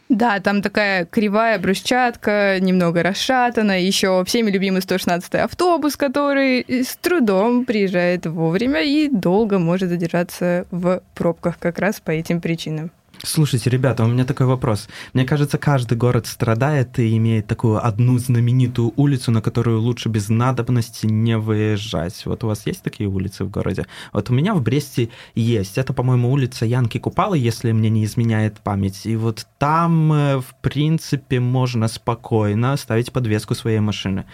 Да, 0.08 0.40
там 0.40 0.62
такая 0.62 1.04
кривая 1.04 1.58
брусчатка, 1.58 2.58
немного 2.60 3.02
расшатана, 3.02 3.78
еще 3.78 4.22
всеми 4.26 4.50
любимый 4.50 4.80
116 4.80 5.34
автобус, 5.34 5.96
который 5.96 6.64
с 6.68 6.96
трудом 6.96 7.66
приезжает 7.66 8.24
вовремя 8.24 8.82
и 8.82 9.08
долго 9.08 9.58
может 9.58 9.90
задержаться 9.90 10.66
в 10.70 11.02
пробках 11.14 11.58
как 11.58 11.78
раз 11.78 12.00
по 12.00 12.10
этим 12.10 12.40
причинам. 12.40 12.90
Слушайте, 13.22 13.70
ребята, 13.70 14.04
у 14.04 14.08
меня 14.08 14.24
такой 14.24 14.46
вопрос. 14.46 14.88
Мне 15.12 15.24
кажется, 15.24 15.56
каждый 15.56 15.96
город 15.96 16.26
страдает 16.26 16.98
и 16.98 17.16
имеет 17.16 17.46
такую 17.46 17.84
одну 17.84 18.18
знаменитую 18.18 18.92
улицу, 18.96 19.30
на 19.30 19.40
которую 19.40 19.80
лучше 19.80 20.08
без 20.08 20.28
надобности 20.28 21.06
не 21.06 21.38
выезжать. 21.38 22.26
Вот 22.26 22.44
у 22.44 22.48
вас 22.48 22.66
есть 22.66 22.82
такие 22.82 23.08
улицы 23.08 23.44
в 23.44 23.50
городе? 23.50 23.86
Вот 24.12 24.30
у 24.30 24.34
меня 24.34 24.54
в 24.54 24.62
Бресте 24.62 25.08
есть. 25.34 25.78
Это, 25.78 25.92
по-моему, 25.92 26.30
улица 26.30 26.66
Янки 26.66 26.98
Купалы, 26.98 27.38
если 27.38 27.72
мне 27.72 27.90
не 27.90 28.04
изменяет 28.04 28.60
память. 28.60 29.06
И 29.06 29.16
вот 29.16 29.46
там, 29.58 30.12
э, 30.12 30.40
в 30.40 30.54
принципе, 30.60 31.40
можно 31.40 31.88
спокойно 31.88 32.76
ставить 32.76 33.12
подвеску 33.12 33.54
своей 33.54 33.80
машины. 33.80 34.26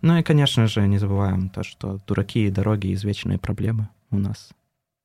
Ну 0.00 0.16
и, 0.16 0.22
конечно 0.22 0.66
же, 0.68 0.86
не 0.86 0.98
забываем 0.98 1.48
то, 1.48 1.64
что 1.64 1.98
дураки 2.06 2.46
и 2.46 2.50
дороги— 2.50 2.92
извечные 2.94 3.38
проблемы 3.38 3.88
у 4.10 4.18
нас. 4.18 4.50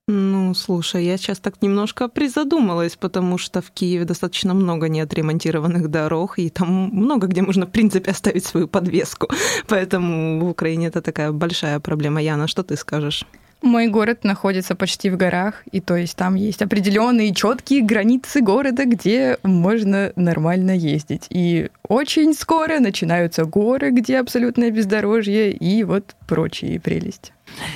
Ну, 0.10 0.54
слушай, 0.54 1.06
я 1.06 1.18
сейчас 1.18 1.40
так 1.40 1.62
немножко 1.62 2.10
призадумалась, 2.10 2.98
потому 2.98 3.38
что 3.38 3.62
в 3.62 3.72
Киеве 3.72 4.04
достаточно 4.04 4.54
много 4.54 4.90
неотремонтированных 4.90 5.88
дорог, 5.88 6.40
и 6.40 6.50
там 6.50 6.90
много 6.92 7.28
где 7.28 7.42
можно, 7.42 7.66
в 7.66 7.72
принципе, 7.72 8.12
оставить 8.12 8.44
свою 8.44 8.68
подвеску. 8.68 9.30
Поэтому 9.68 10.42
в 10.42 10.50
Украине 10.50 10.88
это 10.88 11.02
такая 11.02 11.32
большая 11.32 11.80
проблема. 11.80 12.22
Яна, 12.22 12.48
что 12.48 12.64
ты 12.64 12.76
скажешь? 12.76 13.26
Мой 13.62 13.88
город 13.88 14.26
находится 14.26 14.76
почти 14.76 15.10
в 15.10 15.16
горах, 15.16 15.64
и 15.72 15.80
то 15.80 15.96
есть 15.96 16.18
там 16.18 16.36
есть 16.36 16.62
определенные 16.62 17.34
четкие 17.34 17.82
границы 17.82 18.42
города, 18.42 18.84
где 18.84 19.38
можно 19.44 20.12
нормально 20.18 20.72
ездить. 20.72 21.28
И 21.30 21.70
очень 21.88 22.34
скоро 22.34 22.80
начинаются 22.80 23.46
горы, 23.46 23.92
где 23.92 24.20
абсолютное 24.20 24.70
бездорожье, 24.70 25.54
и 25.54 25.86
вот 25.86 26.14
прочие 26.28 26.82
прелести. 26.82 27.32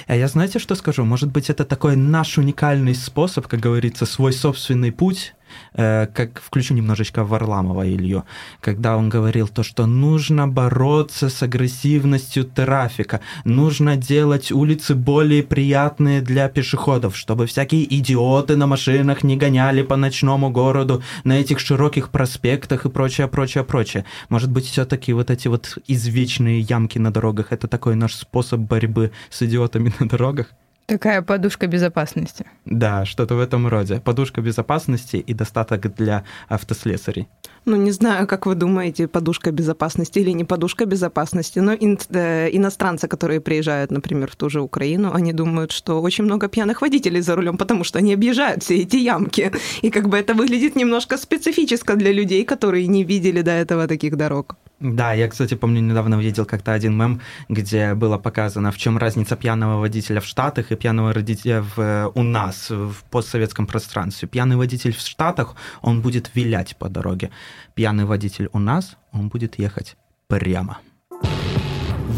А 0.08 0.16
я 0.16 0.28
знаете, 0.28 0.60
что 0.60 0.76
скажу? 0.76 1.06
Может 1.06 1.32
быть, 1.32 1.50
это 1.50 1.66
такой 1.66 1.96
наш 1.96 2.38
уникальный 2.38 2.96
способ, 2.96 3.48
как 3.48 3.60
говорится, 3.60 4.06
свой 4.06 4.34
собственный 4.34 4.92
путь, 4.92 5.34
как 5.74 6.42
включу 6.42 6.74
немножечко 6.74 7.24
Варламова 7.24 7.88
Илью, 7.88 8.26
когда 8.62 8.98
он 8.98 9.10
говорил 9.10 9.48
то, 9.48 9.64
что 9.64 9.86
нужно 9.86 10.48
бороться 10.48 11.30
с 11.30 11.44
агрессивностью 11.44 12.46
трафика, 12.46 13.22
нужно 13.46 13.96
делать 13.96 14.52
улицы 14.52 14.96
более 14.96 15.44
приятные 15.44 16.22
для 16.22 16.50
пешеходов, 16.50 17.16
чтобы 17.16 17.46
всякие 17.46 17.84
идиоты 18.00 18.56
на 18.56 18.68
машинах 18.68 19.24
не 19.24 19.38
гоняли 19.38 19.82
по 19.82 19.96
ночному 19.96 20.50
городу 20.50 21.04
на 21.24 21.40
этих 21.40 21.60
широких 21.60 22.10
проспектах 22.10 22.86
и 22.86 22.90
прочее, 22.90 23.28
прочее, 23.28 23.64
прочее. 23.64 24.06
Может 24.30 24.52
быть, 24.52 24.66
все-таки 24.66 25.14
вот 25.14 25.30
эти 25.30 25.48
вот 25.48 25.78
извечные 25.88 26.60
ямки 26.62 26.98
на 26.98 27.12
дорогах, 27.12 27.52
это 27.52 27.68
такой 27.68 27.96
наш 27.96 28.16
способ 28.16 28.60
борьбы 28.60 29.12
с 29.30 29.42
идиотами 29.42 29.94
на 30.00 30.08
дорогах? 30.08 30.48
Такая 30.88 31.22
подушка 31.22 31.67
безопасности. 31.67 32.46
Да, 32.63 33.03
что-то 33.06 33.36
в 33.36 33.39
этом 33.41 33.67
роде. 33.67 34.00
Подушка 34.00 34.39
безопасности 34.39 35.17
и 35.17 35.34
достаток 35.34 35.94
для 35.96 36.24
автослесарей. 36.48 37.27
Ну, 37.65 37.75
не 37.75 37.91
знаю, 37.91 38.25
как 38.25 38.46
вы 38.46 38.56
думаете, 38.56 39.10
подушка 39.10 39.51
безопасности 39.51 40.20
или 40.20 40.32
не 40.32 40.46
подушка 40.46 40.86
безопасности, 40.86 41.60
но 41.60 41.74
ин- 41.74 42.00
э, 42.12 42.48
иностранцы, 42.53 43.10
которые 43.10 43.41
приезжают, 43.41 43.91
например, 43.91 44.32
в 44.32 44.38
ту 44.38 44.50
же 44.50 44.62
Украину, 44.62 45.12
они 45.13 45.34
думают, 45.34 45.74
что 45.74 46.01
очень 46.01 46.24
много 46.24 46.48
пьяных 46.48 46.82
водителей 46.82 47.20
за 47.20 47.36
рулем, 47.36 47.58
потому 47.58 47.84
что 47.84 48.00
они 48.00 48.13
объезжают 48.13 48.63
все 48.63 48.77
эти 48.77 48.96
ямки. 48.96 49.51
И 49.82 49.89
как 49.89 50.08
бы 50.08 50.17
это 50.17 50.34
выглядит 50.34 50.77
немножко 50.77 51.17
специфически 51.17 51.96
для 51.96 52.13
людей, 52.13 52.46
которые 52.46 52.88
не 52.88 53.03
видели 53.03 53.41
до 53.41 53.51
этого 53.51 53.88
таких 53.88 54.15
дорог. 54.15 54.56
Да, 54.80 55.14
я, 55.14 55.28
кстати, 55.28 55.56
помню, 55.56 55.82
недавно 55.82 56.16
видел 56.16 56.46
как-то 56.46 56.72
один 56.72 56.96
мем, 56.96 57.20
где 57.50 57.96
было 57.96 58.20
показано, 58.20 58.72
в 58.72 58.78
чем 58.78 58.98
разница 59.00 59.36
пьяного 59.36 59.80
водителя 59.80 60.22
в 60.22 60.26
Штатах 60.26 60.72
и 60.72 60.76
пьяного 60.76 61.14
водителя 61.14 61.64
в, 61.64 61.80
э, 61.80 62.12
у 62.14 62.22
нас, 62.22 62.70
в 62.70 63.04
постсоветском 63.10 63.66
пространстве. 63.66 64.28
Пьяный 64.28 64.56
водитель 64.56 64.94
в 64.94 65.00
Штатах, 65.00 65.56
он 65.82 66.02
будет 66.02 66.30
вилять 66.36 66.78
по 66.78 66.90
дороге. 66.90 67.32
Пьяный 67.74 68.06
водитель 68.06 68.50
у 68.54 68.60
нас, 68.60 68.98
он 69.12 69.30
будет 69.30 69.58
ехать 69.58 69.98
прямо. 70.28 70.78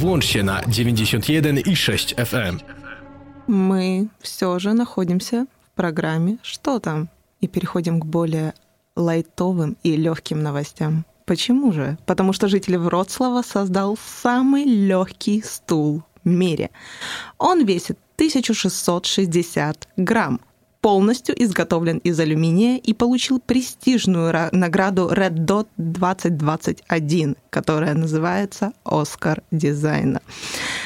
Na 0.01 0.63
91,6 0.66 2.16
FM. 2.16 2.62
Мы 3.48 4.10
все 4.20 4.60
же 4.60 4.74
находимся 4.74 5.46
в 5.66 5.75
программе 5.75 6.38
«Что 6.44 6.80
там?» 6.80 7.10
и 7.39 7.48
переходим 7.48 8.01
к 8.01 8.06
более 8.06 8.54
лайтовым 8.96 9.78
и 9.84 9.96
легким 9.96 10.44
новостям. 10.44 11.06
Почему 11.29 11.71
же? 11.71 11.95
Потому 12.07 12.33
что 12.33 12.48
житель 12.48 12.79
Вроцлава 12.79 13.43
создал 13.43 14.00
самый 14.24 14.63
легкий 14.63 15.43
стул 15.43 16.01
в 16.24 16.27
мире. 16.27 16.71
Он 17.38 17.63
весит 17.63 18.00
1660 18.15 19.88
грамм. 19.95 20.39
полностью 20.81 21.36
изготовлен 21.43 22.00
из 22.00 22.19
алюминия 22.19 22.77
и 22.77 22.93
получил 22.93 23.39
престижную 23.39 24.31
ра- 24.31 24.50
награду 24.53 25.12
Red 25.13 25.45
Dot 25.45 25.67
2021, 25.77 27.36
которая 27.51 27.93
называется 27.93 28.71
«Оскар 28.83 29.43
дизайна». 29.51 30.21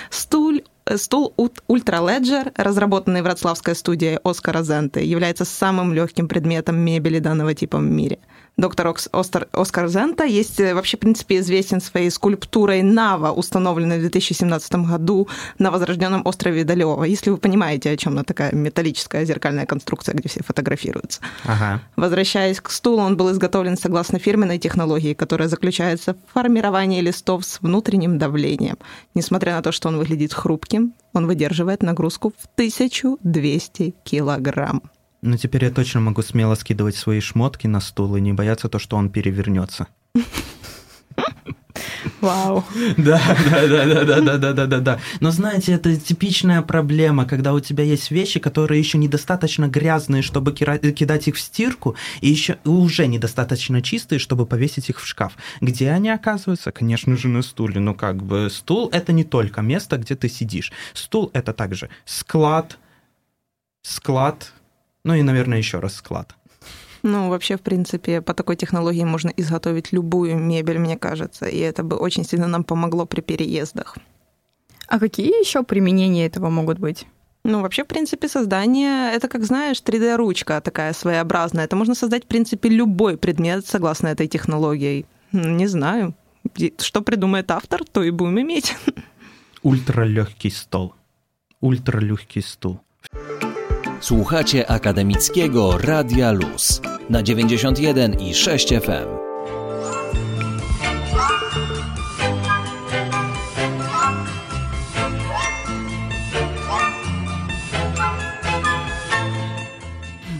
Стуль 0.09 0.63
Стул 0.97 1.33
Ultra 1.37 2.01
Ledger, 2.01 2.51
разработанный 2.57 3.21
вроцлавской 3.21 3.75
студией 3.75 4.19
Оскара 4.21 4.63
Зенте, 4.63 5.05
является 5.05 5.45
самым 5.45 5.93
легким 5.93 6.27
предметом 6.27 6.75
мебели 6.79 7.19
данного 7.19 7.53
типа 7.53 7.77
в 7.77 7.83
мире– 7.83 8.19
доктор 8.57 8.93
Остер, 9.11 9.47
Оскар 9.51 9.87
Зента 9.87 10.23
есть 10.23 10.59
э, 10.59 10.73
вообще, 10.73 10.97
в 10.97 10.99
принципе, 10.99 11.39
известен 11.39 11.81
своей 11.81 12.09
скульптурой 12.09 12.81
Нава, 12.81 13.31
установленной 13.31 13.97
в 13.97 14.01
2017 14.01 14.75
году 14.75 15.27
на 15.59 15.71
возрожденном 15.71 16.21
острове 16.25 16.63
Далева. 16.63 17.03
Если 17.03 17.29
вы 17.29 17.37
понимаете, 17.37 17.91
о 17.91 17.97
чем 17.97 18.13
она 18.13 18.23
такая 18.23 18.53
металлическая 18.53 19.25
зеркальная 19.25 19.65
конструкция, 19.65 20.15
где 20.15 20.29
все 20.29 20.43
фотографируются. 20.43 21.21
Ага. 21.45 21.81
Возвращаясь 21.95 22.61
к 22.61 22.69
стулу, 22.69 23.01
он 23.01 23.17
был 23.17 23.31
изготовлен 23.31 23.77
согласно 23.77 24.19
фирменной 24.19 24.59
технологии, 24.59 25.13
которая 25.13 25.47
заключается 25.47 26.13
в 26.13 26.33
формировании 26.33 27.01
листов 27.01 27.45
с 27.45 27.59
внутренним 27.61 28.17
давлением. 28.17 28.77
Несмотря 29.15 29.55
на 29.55 29.61
то, 29.61 29.71
что 29.71 29.89
он 29.89 29.97
выглядит 29.97 30.33
хрупким, 30.33 30.93
он 31.13 31.27
выдерживает 31.27 31.83
нагрузку 31.83 32.29
в 32.29 32.45
1200 32.55 33.95
килограмм. 34.03 34.81
Ну, 35.25 35.37
теперь 35.37 35.63
я 35.63 35.71
точно 35.71 36.01
могу 36.01 36.21
смело 36.21 36.53
скидывать 36.55 36.97
свои 36.97 37.21
шмотки 37.21 37.65
на 37.65 37.79
стул 37.79 38.17
и 38.17 38.21
не 38.21 38.33
бояться 38.33 38.67
то, 38.67 38.77
что 38.77 38.97
он 38.97 39.09
перевернется. 39.09 39.87
Вау. 42.19 42.65
Да, 42.97 43.21
да, 43.49 43.67
да, 43.67 43.85
да, 43.85 44.03
да, 44.03 44.21
да, 44.21 44.37
да, 44.37 44.53
да, 44.53 44.65
да, 44.65 44.79
да. 44.79 44.99
Но 45.21 45.31
знаете, 45.31 45.71
это 45.71 45.95
типичная 45.95 46.61
проблема, 46.61 47.25
когда 47.25 47.53
у 47.53 47.61
тебя 47.61 47.85
есть 47.85 48.11
вещи, 48.11 48.41
которые 48.41 48.79
еще 48.79 48.97
недостаточно 48.97 49.69
грязные, 49.69 50.23
чтобы 50.23 50.51
кидать 50.51 51.27
их 51.29 51.35
в 51.35 51.39
стирку, 51.39 51.95
и 52.19 52.29
еще 52.29 52.57
уже 52.65 53.07
недостаточно 53.07 53.81
чистые, 53.81 54.19
чтобы 54.19 54.45
повесить 54.45 54.89
их 54.89 54.99
в 54.99 55.07
шкаф. 55.07 55.37
Где 55.61 55.91
они 55.91 56.09
оказываются? 56.09 56.73
Конечно 56.73 57.15
же, 57.15 57.29
на 57.29 57.43
стуле. 57.43 57.79
Ну, 57.79 57.95
как 57.95 58.21
бы 58.21 58.49
стул 58.51 58.89
это 58.91 59.13
не 59.13 59.23
только 59.23 59.61
место, 59.61 59.97
где 59.97 60.15
ты 60.15 60.27
сидишь. 60.27 60.73
Стул 60.93 61.31
это 61.33 61.53
также 61.53 61.89
склад, 62.03 62.77
склад, 63.83 64.51
ну 65.03 65.13
и, 65.15 65.21
наверное, 65.21 65.57
еще 65.57 65.79
раз 65.79 65.95
склад. 65.95 66.35
Ну, 67.03 67.29
вообще, 67.29 67.57
в 67.57 67.61
принципе, 67.61 68.21
по 68.21 68.33
такой 68.33 68.55
технологии 68.55 69.03
можно 69.03 69.29
изготовить 69.35 69.91
любую 69.91 70.37
мебель, 70.37 70.79
мне 70.79 70.97
кажется, 70.97 71.45
и 71.45 71.57
это 71.57 71.83
бы 71.83 71.97
очень 71.97 72.23
сильно 72.23 72.47
нам 72.47 72.63
помогло 72.63 73.05
при 73.05 73.19
переездах. 73.19 73.97
А 74.87 74.99
какие 74.99 75.39
еще 75.39 75.63
применения 75.63 76.25
этого 76.25 76.49
могут 76.49 76.79
быть? 76.79 77.05
Ну, 77.43 77.61
вообще, 77.61 77.83
в 77.83 77.87
принципе, 77.87 78.29
создание— 78.29 79.13
это, 79.13 79.27
как 79.27 79.43
знаешь, 79.43 79.81
3D-ручка 79.83 80.61
такая 80.61 80.93
своеобразная. 80.93 81.65
Это 81.65 81.75
можно 81.75 81.93
создать, 81.93 82.23
в 82.23 82.27
принципе, 82.27 82.69
любой 82.69 83.17
предмет 83.17 83.67
согласно 83.67 84.07
этой 84.07 84.27
технологии. 84.27 85.05
Не 85.33 85.67
знаю. 85.67 86.13
Что 86.77 87.01
придумает 87.01 87.51
автор, 87.51 87.83
то 87.83 88.01
и 88.01 88.11
будем 88.11 88.39
иметь. 88.39 88.77
Ультралегкий 89.61 90.51
стол. 90.51 90.93
Ультралегкий 91.59 92.41
стул. 92.41 92.79
Słuchacie 94.03 94.69
akademickiego 94.71 95.77
Radia 95.77 96.31
Luz 96.31 96.81
na 97.09 97.23
91 97.23 98.13
i 98.19 98.33
6 98.33 98.69
FM. 98.69 99.22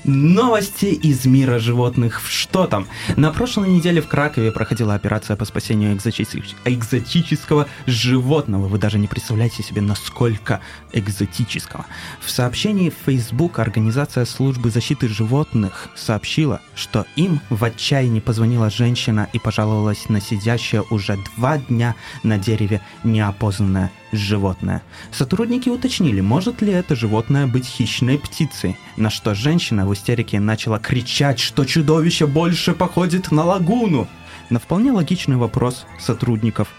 Новости 0.05 0.87
из 0.87 1.25
мира 1.25 1.59
животных. 1.59 2.21
Что 2.27 2.67
там? 2.67 2.87
На 3.15 3.31
прошлой 3.31 3.69
неделе 3.69 4.01
в 4.01 4.07
Кракове 4.07 4.51
проходила 4.51 4.95
операция 4.95 5.37
по 5.37 5.45
спасению 5.45 5.93
экзотического 5.95 7.67
животного. 7.87 8.67
Вы 8.67 8.79
даже 8.79 8.99
не 8.99 9.07
представляете 9.07 9.63
себе, 9.63 9.81
насколько 9.81 10.59
экзотического. 10.91 11.85
В 12.19 12.29
сообщении 12.29 12.89
в 12.89 12.95
Facebook 13.05 13.59
Организация 13.59 14.25
службы 14.25 14.71
защиты 14.71 15.07
животных 15.07 15.87
сообщила, 15.95 16.59
что 16.75 17.05
им 17.15 17.39
в 17.49 17.63
отчаянии 17.63 18.19
позвонила 18.19 18.69
женщина 18.69 19.29
и 19.31 19.39
пожаловалась 19.39 20.09
на 20.09 20.19
сидящее 20.19 20.83
уже 20.89 21.17
два 21.37 21.59
дня 21.59 21.95
на 22.23 22.37
дереве 22.37 22.81
неопознанное 23.05 23.89
животное. 24.13 24.81
Сотрудники 25.11 25.69
уточнили, 25.69 26.21
может 26.21 26.61
ли 26.61 26.71
это 26.71 26.95
животное 26.95 27.47
быть 27.47 27.65
хищной 27.65 28.17
птицей, 28.17 28.77
на 28.95 29.09
что 29.09 29.35
женщина 29.35 29.85
в 29.87 29.93
истерике 29.93 30.39
начала 30.39 30.79
кричать, 30.79 31.39
что 31.39 31.65
чудовище 31.65 32.27
больше 32.27 32.73
походит 32.73 33.31
на 33.31 33.43
лагуну. 33.43 34.07
На 34.49 34.59
вполне 34.59 34.91
логичный 34.91 35.37
вопрос 35.37 35.85
сотрудников 35.99 36.69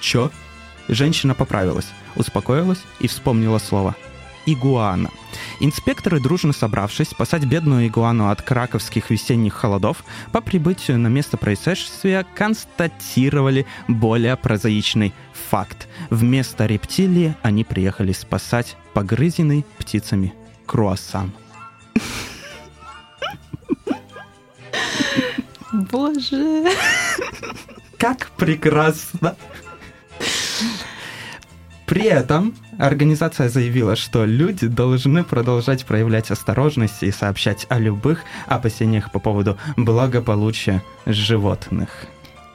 «Чё?». 0.00 0.30
Женщина 0.88 1.34
поправилась, 1.34 1.86
успокоилась 2.16 2.82
и 3.00 3.06
вспомнила 3.06 3.58
слово 3.58 3.94
игуана. 4.46 5.10
Инспекторы, 5.60 6.20
дружно 6.20 6.52
собравшись, 6.52 7.08
спасать 7.08 7.44
бедную 7.44 7.86
игуану 7.86 8.30
от 8.30 8.42
краковских 8.42 9.10
весенних 9.10 9.54
холодов, 9.54 10.04
по 10.32 10.40
прибытию 10.40 10.98
на 10.98 11.08
место 11.08 11.36
происшествия 11.36 12.26
констатировали 12.34 13.66
более 13.88 14.36
прозаичный 14.36 15.12
факт. 15.50 15.88
Вместо 16.10 16.66
рептилии 16.66 17.34
они 17.42 17.64
приехали 17.64 18.12
спасать 18.12 18.76
погрызенный 18.94 19.64
птицами 19.78 20.34
круассан. 20.66 21.32
Боже. 25.72 26.66
Как 27.98 28.30
прекрасно! 28.36 29.36
При 31.92 32.06
этом 32.06 32.54
организация 32.78 33.50
заявила, 33.50 33.96
что 33.96 34.24
люди 34.24 34.66
должны 34.66 35.24
продолжать 35.24 35.84
проявлять 35.84 36.30
осторожность 36.30 37.02
и 37.02 37.10
сообщать 37.10 37.66
о 37.68 37.78
любых 37.78 38.20
опасениях 38.46 39.12
по 39.12 39.18
поводу 39.18 39.58
благополучия 39.76 40.82
животных. 41.04 42.06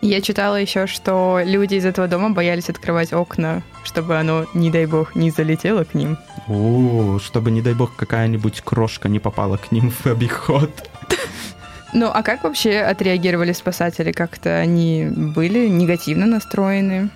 Я 0.02 0.22
читала 0.22 0.56
еще, 0.56 0.88
что 0.88 1.40
люди 1.46 1.76
из 1.76 1.86
этого 1.86 2.08
дома 2.08 2.32
боялись 2.32 2.70
открывать 2.70 3.14
окна, 3.14 3.62
чтобы 3.84 4.18
оно, 4.18 4.48
не 4.56 4.72
дай 4.72 4.88
бог, 4.88 5.14
не 5.14 5.30
залетело 5.30 5.84
к 5.84 5.94
ним. 5.94 6.18
О, 6.48 7.20
чтобы, 7.20 7.52
не 7.52 7.62
дай 7.62 7.76
бог, 7.76 7.96
какая-нибудь 7.96 8.62
крошка 8.62 9.08
не 9.08 9.20
попала 9.20 9.58
к 9.58 9.72
ним 9.72 9.92
в 9.92 10.08
обиход. 10.08 10.72
Ну, 11.94 12.08
а 12.12 12.24
как 12.24 12.44
вообще 12.44 12.80
отреагировали 12.80 13.54
спасатели? 13.54 14.12
Как-то 14.12 14.58
они 14.58 15.06
были 15.06 15.68
негативно 15.68 16.26
настроены? 16.26 17.12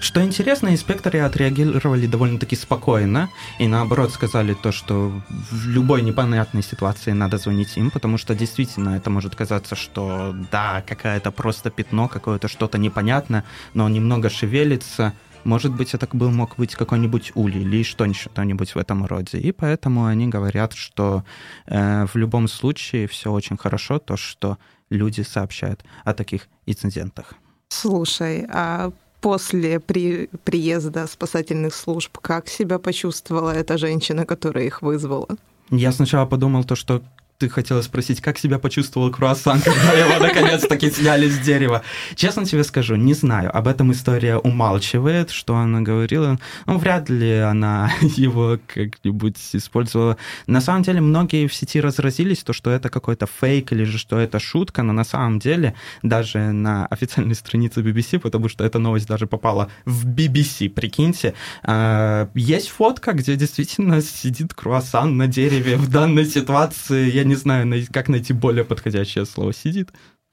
Что 0.00 0.22
интересно, 0.22 0.68
инспекторы 0.68 1.20
отреагировали 1.20 2.06
довольно-таки 2.06 2.56
спокойно 2.56 3.30
и 3.58 3.68
наоборот 3.68 4.12
сказали 4.12 4.54
то, 4.54 4.72
что 4.72 5.12
в 5.28 5.68
любой 5.68 6.02
непонятной 6.02 6.62
ситуации 6.62 7.12
надо 7.12 7.38
звонить 7.38 7.76
им, 7.76 7.90
потому 7.90 8.18
что 8.18 8.34
действительно 8.34 8.96
это 8.96 9.10
может 9.10 9.34
казаться, 9.34 9.76
что 9.76 10.34
да, 10.50 10.82
какое-то 10.86 11.30
просто 11.30 11.70
пятно, 11.70 12.08
какое-то 12.08 12.48
что-то 12.48 12.78
непонятное, 12.78 13.44
но 13.74 13.88
немного 13.88 14.30
шевелится, 14.30 15.12
может 15.44 15.72
быть, 15.72 15.94
это 15.94 16.08
был, 16.12 16.30
мог 16.30 16.56
быть 16.56 16.74
какой-нибудь 16.74 17.32
улей 17.34 17.62
или 17.62 17.82
что-нибудь 17.82 18.74
в 18.74 18.78
этом 18.78 19.04
роде. 19.04 19.38
И 19.38 19.52
поэтому 19.52 20.06
они 20.06 20.26
говорят, 20.26 20.72
что 20.72 21.24
э, 21.66 22.06
в 22.06 22.16
любом 22.16 22.48
случае 22.48 23.06
все 23.06 23.30
очень 23.30 23.58
хорошо, 23.58 23.98
то, 23.98 24.16
что 24.16 24.58
люди 24.90 25.20
сообщают 25.20 25.84
о 26.04 26.14
таких 26.14 26.48
инцидентах. 26.66 27.34
Слушай, 27.68 28.46
а 28.50 28.92
после 29.24 29.80
при, 29.80 30.28
приезда 30.44 31.06
спасательных 31.06 31.74
служб, 31.74 32.18
как 32.20 32.48
себя 32.48 32.78
почувствовала 32.78 33.52
эта 33.52 33.78
женщина, 33.78 34.26
которая 34.26 34.66
их 34.66 34.82
вызвала? 34.82 35.28
Я 35.70 35.92
сначала 35.92 36.26
подумал 36.26 36.64
то, 36.64 36.76
что 36.76 37.00
ты 37.38 37.48
хотела 37.48 37.82
спросить, 37.82 38.20
как 38.20 38.38
себя 38.38 38.58
почувствовал 38.58 39.10
круассан, 39.10 39.60
когда 39.64 39.92
его 39.92 40.18
наконец-таки 40.18 40.90
сняли 40.90 41.28
с 41.28 41.38
дерева. 41.38 41.82
Честно 42.14 42.44
тебе 42.44 42.64
скажу, 42.64 42.96
не 42.96 43.14
знаю. 43.14 43.56
Об 43.56 43.68
этом 43.68 43.92
история 43.92 44.36
умалчивает, 44.36 45.30
что 45.30 45.56
она 45.56 45.80
говорила. 45.80 46.38
Ну, 46.66 46.78
вряд 46.78 47.08
ли 47.10 47.38
она 47.38 47.92
его 48.00 48.58
как-нибудь 48.66 49.36
использовала. 49.52 50.16
На 50.46 50.60
самом 50.60 50.82
деле, 50.82 51.00
многие 51.00 51.46
в 51.46 51.54
сети 51.54 51.80
разразились, 51.80 52.42
то, 52.44 52.52
что 52.52 52.70
это 52.70 52.88
какой-то 52.88 53.26
фейк 53.26 53.72
или 53.72 53.84
же 53.84 53.98
что 53.98 54.18
это 54.18 54.38
шутка, 54.38 54.82
но 54.82 54.92
на 54.92 55.04
самом 55.04 55.38
деле 55.38 55.74
даже 56.02 56.52
на 56.52 56.86
официальной 56.86 57.34
странице 57.34 57.80
BBC, 57.80 58.18
потому 58.18 58.48
что 58.48 58.64
эта 58.64 58.78
новость 58.78 59.08
даже 59.08 59.26
попала 59.26 59.68
в 59.84 60.06
BBC, 60.06 60.68
прикиньте, 60.70 61.34
а, 61.62 62.28
есть 62.34 62.68
фотка, 62.68 63.12
где 63.12 63.36
действительно 63.36 64.00
сидит 64.02 64.54
круассан 64.54 65.16
на 65.16 65.26
дереве 65.26 65.76
в 65.76 65.90
данной 65.90 66.26
ситуации. 66.26 67.10
Я 67.10 67.23
не 67.24 67.34
знаю, 67.34 67.84
как 67.92 68.08
найти 68.08 68.32
более 68.32 68.64
подходящее 68.64 69.26
слово. 69.26 69.52
Сидит. 69.52 69.90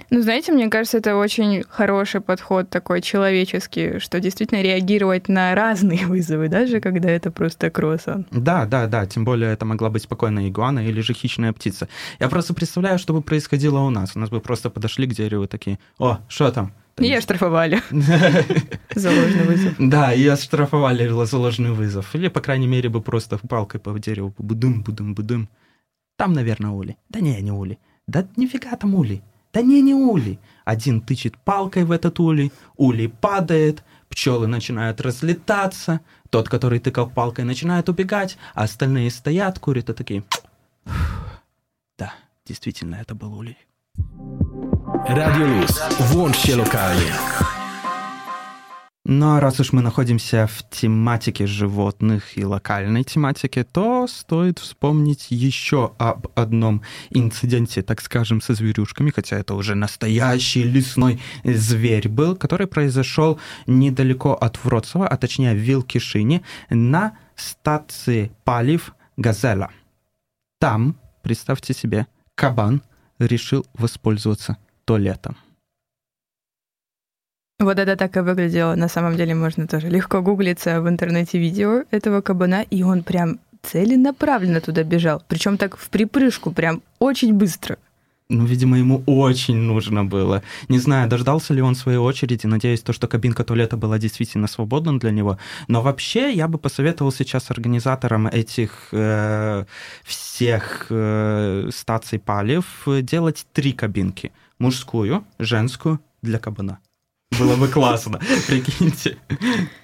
Ну, 0.10 0.22
знаете, 0.22 0.52
мне 0.52 0.70
кажется, 0.70 0.98
это 0.98 1.16
очень 1.16 1.64
хороший 1.70 2.22
подход 2.22 2.70
такой 2.70 3.02
человеческий, 3.02 4.00
что 4.00 4.20
действительно 4.20 4.62
реагировать 4.62 5.28
на 5.30 5.54
разные 5.54 6.06
вызовы, 6.08 6.48
даже 6.48 6.80
когда 6.80 7.10
это 7.10 7.32
просто 7.32 7.70
круассан. 7.70 8.26
Да, 8.32 8.66
да, 8.66 8.88
да, 8.88 9.06
тем 9.06 9.26
более 9.26 9.52
это 9.52 9.66
могла 9.66 9.90
быть 9.90 10.04
спокойная 10.04 10.50
игуана 10.50 10.80
или 10.80 11.02
же 11.02 11.14
хищная 11.14 11.54
птица. 11.54 11.88
Я 12.20 12.30
просто 12.30 12.54
представляю, 12.54 12.98
что 12.98 13.14
бы 13.14 13.22
происходило 13.22 13.80
у 13.80 13.90
нас. 13.90 14.16
У 14.16 14.20
нас 14.20 14.30
бы 14.30 14.40
просто 14.40 14.70
подошли 14.70 15.08
к 15.08 15.14
дереву 15.14 15.48
такие, 15.48 15.80
о, 16.00 16.20
что 16.28 16.52
там? 16.52 16.74
И 17.00 17.14
оштрафовали 17.14 17.82
за 18.96 19.10
ложный 19.10 19.44
вызов. 19.44 19.74
Да, 19.80 20.14
и 20.14 20.28
оштрафовали 20.28 21.08
за 21.08 21.38
ложный 21.38 21.72
вызов. 21.72 22.14
Или, 22.16 22.28
по 22.28 22.42
крайней 22.42 22.68
мере, 22.68 22.90
бы 22.90 23.02
просто 23.02 23.38
палкой 23.38 23.80
по 23.80 23.98
дереву 23.98 24.34
будым, 24.38 24.84
будым, 24.84 25.16
будым. 25.16 25.50
Там, 26.22 26.34
наверное, 26.34 26.70
ули. 26.70 26.98
Да 27.10 27.20
не, 27.20 27.42
не 27.42 27.52
ули. 27.52 27.80
Да 28.08 28.28
нифига 28.38 28.76
там 28.76 28.94
ули. 28.94 29.24
Да 29.54 29.62
не, 29.64 29.82
не 29.82 29.96
ули. 29.96 30.38
Один 30.66 31.02
тычет 31.02 31.36
палкой 31.36 31.84
в 31.84 31.92
этот 31.92 32.20
улей, 32.20 32.52
улей 32.78 33.10
падает, 33.10 33.84
пчелы 34.08 34.46
начинают 34.46 35.02
разлетаться, 35.02 36.02
тот, 36.30 36.48
который 36.48 36.78
тыкал 36.78 37.10
палкой, 37.10 37.44
начинает 37.46 37.90
убегать, 37.90 38.38
а 38.54 38.66
остальные 38.66 39.10
стоят, 39.10 39.58
курят 39.58 39.90
и 39.90 39.94
такие... 39.94 40.24
Да, 41.98 42.14
действительно, 42.46 42.98
это 42.98 43.16
был 43.16 43.34
улей. 43.34 43.58
Radio 45.10 45.48
Luz. 45.48 45.82
Włącz 46.12 46.38
się 46.38 46.56
lokalnie. 46.56 47.14
А 49.04 49.40
раз 49.40 49.60
уж 49.60 49.74
мы 49.74 49.82
находимся 49.82 50.46
в 50.46 50.70
тематике 50.70 51.48
животных 51.48 52.38
и 52.38 52.46
локальной 52.46 53.04
тематике, 53.04 53.64
то 53.64 54.06
стоит 54.08 54.60
вспомнить 54.60 55.28
еще 55.32 55.94
об 55.98 56.28
одном 56.36 56.84
инциденте, 57.10 57.82
так 57.82 58.00
скажем, 58.00 58.42
со 58.42 58.54
зверюшками, 58.54 59.10
хотя 59.10 59.40
это 59.40 59.56
уже 59.56 59.74
настоящий 59.74 60.64
лесной 60.64 61.20
зверь 61.44 62.10
был, 62.10 62.36
который 62.36 62.68
произошел 62.68 63.40
недалеко 63.66 64.34
от 64.34 64.64
Вроцлава, 64.64 65.08
а 65.08 65.18
точнее 65.18 65.56
в 65.56 65.58
Вилкишине, 65.58 66.44
на 66.70 67.18
стации 67.36 68.32
палив 68.44 68.94
«Газела». 69.18 69.72
Там, 70.60 70.96
представьте 71.24 71.74
себе, 71.74 72.06
кабан 72.36 72.84
решил 73.18 73.66
воспользоваться 73.74 74.58
туалетом. 74.86 75.38
Вот 77.62 77.78
это 77.78 77.96
так 77.96 78.18
и 78.18 78.22
выглядело. 78.22 78.76
На 78.76 78.88
самом 78.88 79.16
деле 79.16 79.36
можно 79.36 79.68
тоже 79.68 79.88
легко 79.88 80.22
гуглиться 80.22 80.82
в 80.82 80.90
интернете 80.90 81.38
видео 81.38 81.84
этого 81.92 82.22
кабана, 82.22 82.66
и 82.72 82.82
он 82.82 83.04
прям 83.04 83.38
целенаправленно 83.62 84.62
туда 84.62 84.84
бежал. 84.84 85.22
Причем 85.28 85.58
так 85.58 85.78
в 85.78 85.90
припрыжку, 85.90 86.52
прям 86.52 86.82
очень 86.98 87.34
быстро. 87.34 87.78
Ну, 88.30 88.46
видимо, 88.46 88.80
ему 88.80 89.04
очень 89.06 89.58
нужно 89.58 90.04
было. 90.04 90.42
Не 90.70 90.80
знаю, 90.80 91.08
дождался 91.08 91.54
ли 91.54 91.62
он 91.62 91.76
своей 91.76 92.00
очереди. 92.00 92.48
Надеюсь, 92.48 92.82
то, 92.82 92.94
что 92.94 93.08
кабинка 93.08 93.44
туалета 93.44 93.78
была 93.78 94.00
действительно 94.00 94.48
свободна 94.48 95.00
для 95.00 95.12
него. 95.12 95.38
Но 95.68 95.82
вообще 95.82 96.34
я 96.34 96.48
бы 96.48 96.58
посоветовал 96.58 97.12
сейчас 97.12 97.52
организаторам 97.52 98.26
этих 98.28 98.88
э, 98.92 99.66
всех 100.04 100.88
э, 100.90 101.70
стаций 101.72 102.18
палев 102.18 102.66
делать 103.02 103.46
три 103.54 103.74
кабинки. 103.74 104.32
Мужскую, 104.58 105.24
женскую 105.38 106.00
для 106.24 106.40
кабана. 106.40 106.80
Было 107.40 107.56
бы 107.56 107.68
классно, 107.68 108.20
прикиньте. 108.48 109.18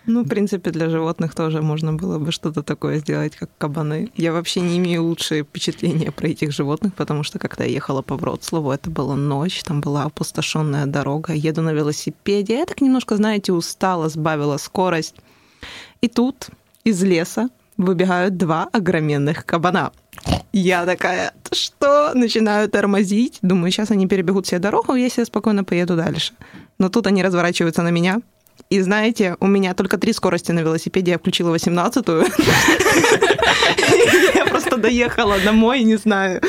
Ну, 0.06 0.24
в 0.24 0.28
принципе, 0.28 0.72
для 0.72 0.90
животных 0.90 1.34
тоже 1.34 1.62
можно 1.62 1.94
было 1.94 2.20
бы 2.20 2.32
что-то 2.32 2.62
такое 2.62 3.00
сделать, 3.00 3.36
как 3.36 3.50
кабаны. 3.58 4.12
Я 4.16 4.34
вообще 4.34 4.62
не 4.62 4.78
имею 4.78 5.04
лучшие 5.04 5.44
впечатления 5.44 6.12
про 6.12 6.28
этих 6.28 6.52
животных, 6.52 6.94
потому 6.94 7.24
что 7.24 7.40
когда 7.40 7.64
я 7.64 7.72
ехала 7.72 8.02
по 8.02 8.16
Вроцлаву, 8.18 8.72
это 8.72 8.90
была 8.90 9.16
ночь, 9.16 9.64
там 9.64 9.82
была 9.82 10.04
опустошенная 10.04 10.86
дорога, 10.86 11.34
еду 11.34 11.62
на 11.62 11.74
велосипеде, 11.74 12.60
я 12.60 12.66
так 12.66 12.82
немножко, 12.82 13.16
знаете, 13.16 13.54
устала, 13.54 14.10
сбавила 14.10 14.58
скорость. 14.58 15.16
И 16.02 16.08
тут 16.10 16.50
из 16.84 17.02
леса 17.04 17.50
выбегают 17.78 18.38
два 18.38 18.68
огроменных 18.74 19.46
кабана. 19.46 19.92
Я 20.54 20.86
такая, 20.86 21.34
что? 21.52 22.14
Начинаю 22.14 22.70
тормозить. 22.70 23.40
Думаю, 23.42 23.72
сейчас 23.72 23.92
они 23.92 24.08
перебегут 24.08 24.48
все 24.48 24.60
дорогу, 24.60 24.96
я 24.96 25.10
себе 25.10 25.26
спокойно 25.26 25.64
поеду 25.64 25.96
дальше. 25.96 26.34
Но 26.80 26.90
тут 26.90 27.08
они 27.08 27.24
разворачиваются 27.24 27.84
на 27.84 27.90
меня. 27.90 28.22
И 28.70 28.82
знаете, 28.82 29.38
у 29.40 29.48
меня 29.48 29.74
только 29.74 29.98
три 29.98 30.14
скорости 30.14 30.52
на 30.52 30.60
велосипеде, 30.60 31.12
я 31.12 31.20
включила 31.20 31.56
18-ю. 31.56 32.26
Я 34.36 34.46
просто 34.46 34.78
доехала 34.78 35.40
домой, 35.40 35.84
не 35.84 35.96
знаю. 35.96 36.42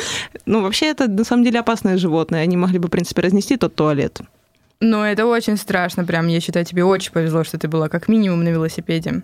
Ну, 0.47 0.63
вообще, 0.63 0.87
это 0.87 1.07
на 1.07 1.25
самом 1.25 1.45
деле 1.45 1.61
опасные 1.61 1.99
животные. 1.99 2.43
Они 2.43 2.57
могли 2.57 2.79
бы, 2.79 2.89
в 2.89 2.91
принципе, 2.91 3.23
разнести 3.23 3.57
тот 3.57 3.75
туалет. 3.75 4.21
Но 4.81 5.05
это 5.07 5.27
очень 5.27 5.57
страшно, 5.57 6.05
прям, 6.05 6.29
я 6.29 6.41
считаю, 6.41 6.65
тебе 6.65 6.85
очень 6.85 7.13
повезло, 7.13 7.45
что 7.45 7.59
ты 7.59 7.69
была 7.69 7.89
как 7.89 8.09
минимум 8.09 8.45
на 8.45 8.49
велосипеде. 8.49 9.23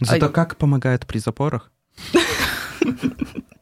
Зато 0.00 0.28
как 0.28 0.56
помогает 0.56 1.06
при 1.06 1.18
запорах? 1.18 1.70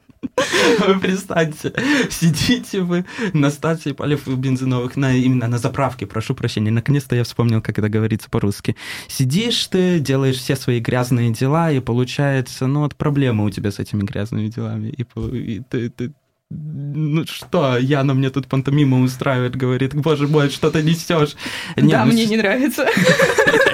Вы 0.86 0.98
представьте, 1.00 1.72
сидите 2.10 2.80
вы 2.80 3.04
на 3.32 3.50
станции 3.50 3.92
полив 3.92 4.26
бензиновых, 4.26 4.96
на, 4.96 5.14
именно 5.14 5.48
на 5.48 5.58
заправке, 5.58 6.06
прошу 6.06 6.34
прощения, 6.34 6.70
наконец-то 6.70 7.16
я 7.16 7.24
вспомнил, 7.24 7.60
как 7.60 7.78
это 7.78 7.88
говорится 7.88 8.30
по-русски. 8.30 8.76
Сидишь 9.08 9.66
ты, 9.66 10.00
делаешь 10.00 10.36
все 10.36 10.56
свои 10.56 10.80
грязные 10.80 11.30
дела, 11.30 11.70
и 11.70 11.80
получается, 11.80 12.66
ну 12.66 12.80
вот 12.80 12.96
проблема 12.96 13.44
у 13.44 13.50
тебя 13.50 13.70
с 13.70 13.78
этими 13.78 14.02
грязными 14.02 14.48
делами, 14.48 14.88
и, 14.88 15.02
и 15.02 15.60
ты, 15.60 15.90
ты 15.90 16.12
ну 16.50 17.24
что, 17.26 17.78
Яна 17.78 18.14
мне 18.14 18.30
тут 18.30 18.46
пантомиму 18.46 19.02
устраивает, 19.02 19.56
говорит, 19.56 19.94
боже 19.94 20.28
мой, 20.28 20.50
что 20.50 20.70
ты 20.70 20.82
несешь? 20.82 21.34
Да, 21.76 22.04
мне 22.04 22.26
не 22.26 22.36
нравится. 22.36 22.86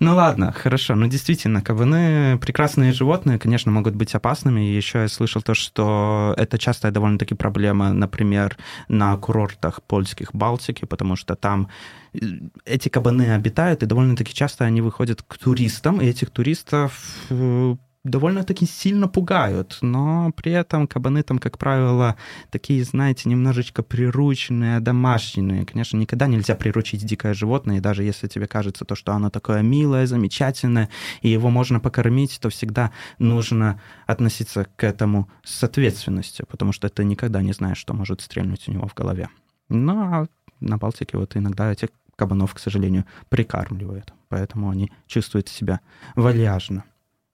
Ну 0.00 0.14
ладно, 0.14 0.52
хорошо. 0.52 0.94
Ну 0.94 1.08
действительно, 1.08 1.60
кабаны 1.60 2.38
прекрасные 2.38 2.92
животные, 2.92 3.38
конечно, 3.38 3.72
могут 3.72 3.96
быть 3.96 4.14
опасными. 4.14 4.60
И 4.60 4.76
еще 4.76 5.00
я 5.00 5.08
слышал 5.08 5.42
то, 5.42 5.54
что 5.54 6.34
это 6.36 6.56
частая 6.58 6.92
довольно-таки 6.92 7.34
проблема, 7.34 7.92
например, 7.92 8.56
на 8.88 9.16
курортах 9.16 9.82
польских 9.82 10.34
Балтики, 10.34 10.84
потому 10.84 11.16
что 11.16 11.34
там 11.34 11.68
э, 12.14 12.18
эти 12.64 12.88
кабаны 12.88 13.34
обитают, 13.34 13.82
и 13.82 13.86
довольно-таки 13.86 14.32
часто 14.32 14.64
они 14.64 14.80
выходят 14.80 15.22
к 15.22 15.36
туристам, 15.36 16.00
и 16.00 16.06
этих 16.06 16.30
туристов 16.30 16.92
э, 17.30 17.76
довольно-таки 18.08 18.66
сильно 18.66 19.08
пугают, 19.08 19.78
но 19.82 20.32
при 20.32 20.52
этом 20.52 20.86
кабаны 20.86 21.22
там, 21.22 21.38
как 21.38 21.58
правило, 21.58 22.16
такие, 22.50 22.84
знаете, 22.84 23.28
немножечко 23.28 23.82
прирученные, 23.82 24.80
домашние. 24.80 25.64
Конечно, 25.64 25.96
никогда 25.96 26.26
нельзя 26.26 26.54
приручить 26.54 27.04
дикое 27.04 27.34
животное, 27.34 27.78
и 27.78 27.80
даже 27.80 28.02
если 28.02 28.28
тебе 28.28 28.46
кажется 28.46 28.84
то, 28.84 28.94
что 28.94 29.12
оно 29.12 29.30
такое 29.30 29.62
милое, 29.62 30.06
замечательное, 30.06 30.88
и 31.22 31.28
его 31.28 31.50
можно 31.50 31.80
покормить, 31.80 32.38
то 32.40 32.50
всегда 32.50 32.92
нужно 33.18 33.80
относиться 34.06 34.66
к 34.76 34.84
этому 34.84 35.28
с 35.44 35.62
ответственностью, 35.62 36.46
потому 36.46 36.72
что 36.72 36.88
ты 36.88 37.04
никогда 37.04 37.42
не 37.42 37.52
знаешь, 37.52 37.78
что 37.78 37.94
может 37.94 38.20
стрельнуть 38.20 38.68
у 38.68 38.72
него 38.72 38.86
в 38.86 38.94
голове. 38.94 39.28
Ну, 39.68 40.00
а 40.00 40.26
на 40.60 40.78
Балтике 40.78 41.18
вот 41.18 41.36
иногда 41.36 41.70
этих 41.72 41.88
кабанов, 42.16 42.52
к 42.52 42.58
сожалению, 42.58 43.04
прикармливают, 43.28 44.12
поэтому 44.28 44.70
они 44.70 44.90
чувствуют 45.06 45.48
себя 45.48 45.80
вальяжно. 46.16 46.84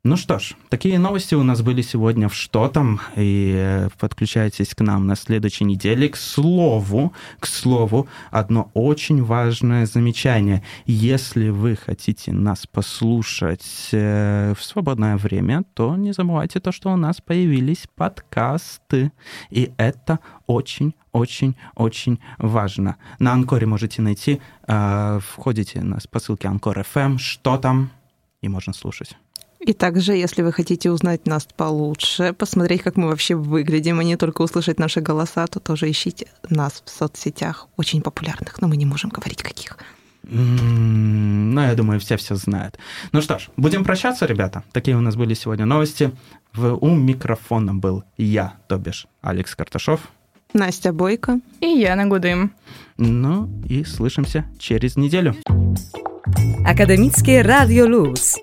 Ну 0.07 0.19
что 0.19 0.39
ж, 0.39 0.55
такие 0.69 0.99
новости 0.99 1.35
у 1.35 1.43
нас 1.43 1.63
были 1.63 1.81
сегодня 1.81 2.29
в 2.29 2.35
«Что 2.35 2.69
там?» 2.69 3.01
И 3.17 3.55
э, 3.57 3.89
подключайтесь 3.99 4.75
к 4.75 4.83
нам 4.83 5.07
на 5.07 5.17
следующей 5.17 5.65
неделе. 5.65 6.11
К 6.11 6.17
слову, 6.17 7.15
к 7.41 7.47
слову, 7.47 8.07
одно 8.31 8.71
очень 8.75 9.25
важное 9.25 9.87
замечание. 9.87 10.63
Если 10.85 11.49
вы 11.49 11.75
хотите 11.75 12.33
нас 12.33 12.67
послушать 12.67 13.89
э, 13.93 14.53
в 14.55 14.63
свободное 14.63 15.17
время, 15.17 15.63
то 15.73 15.97
не 15.97 16.13
забывайте 16.13 16.61
то, 16.61 16.71
что 16.71 16.93
у 16.93 16.97
нас 16.97 17.23
появились 17.23 17.87
подкасты. 17.97 19.11
И 19.49 19.73
это 19.79 20.19
очень-очень-очень 20.47 22.19
важно. 22.37 22.97
На 23.19 23.33
Анкоре 23.33 23.67
можете 23.67 24.03
найти, 24.03 24.43
э, 24.69 25.19
входите 25.27 25.83
по 26.11 26.21
ссылке 26.21 26.49
Анкор 26.49 26.79
FM, 26.81 27.17
«Что 27.17 27.57
там?» 27.57 27.91
и 28.43 28.49
можно 28.51 28.75
слушать. 28.75 29.17
И 29.67 29.73
также, 29.73 30.13
если 30.13 30.43
вы 30.43 30.53
хотите 30.53 30.91
узнать 30.91 31.27
нас 31.27 31.49
получше, 31.57 32.35
посмотреть, 32.35 32.83
как 32.83 32.97
мы 32.97 33.09
вообще 33.09 33.35
выглядим, 33.35 33.99
а 33.99 34.05
не 34.05 34.17
только 34.17 34.43
услышать 34.43 34.79
наши 34.79 35.01
голоса, 35.01 35.47
то 35.47 35.59
тоже 35.59 35.91
ищите 35.91 36.27
нас 36.51 36.83
в 36.85 36.91
соцсетях, 36.91 37.69
очень 37.79 38.03
популярных, 38.03 38.61
но 38.61 38.69
мы 38.69 38.77
не 38.77 38.85
можем 38.85 39.11
говорить 39.11 39.43
каких. 39.43 39.79
Ну, 40.23 41.61
я 41.61 41.75
думаю, 41.75 41.99
все 41.99 42.17
все 42.17 42.35
знают. 42.35 42.79
Ну 43.13 43.23
что 43.23 43.39
ж, 43.39 43.49
будем 43.57 43.85
прощаться, 43.85 44.27
ребята. 44.27 44.63
Такие 44.73 44.97
у 44.97 45.01
нас 45.01 45.17
были 45.17 45.35
сегодня 45.35 45.65
новости. 45.65 46.11
В, 46.53 46.75
у 46.75 46.95
микрофона 46.95 47.75
был 47.75 48.05
я, 48.19 48.55
то 48.69 48.77
бишь 48.77 49.07
Алекс 49.23 49.55
Карташов. 49.55 50.01
Настя 50.53 50.93
Бойко. 50.93 51.41
И 51.61 51.67
Яна 51.67 52.07
Гудым. 52.07 52.53
Ну 52.99 53.49
и 53.69 53.85
слышимся 53.85 54.45
через 54.59 54.97
неделю. 54.97 55.35
Akademickie 56.67 57.43
Radio 57.43 57.87
Luz. 57.87 58.37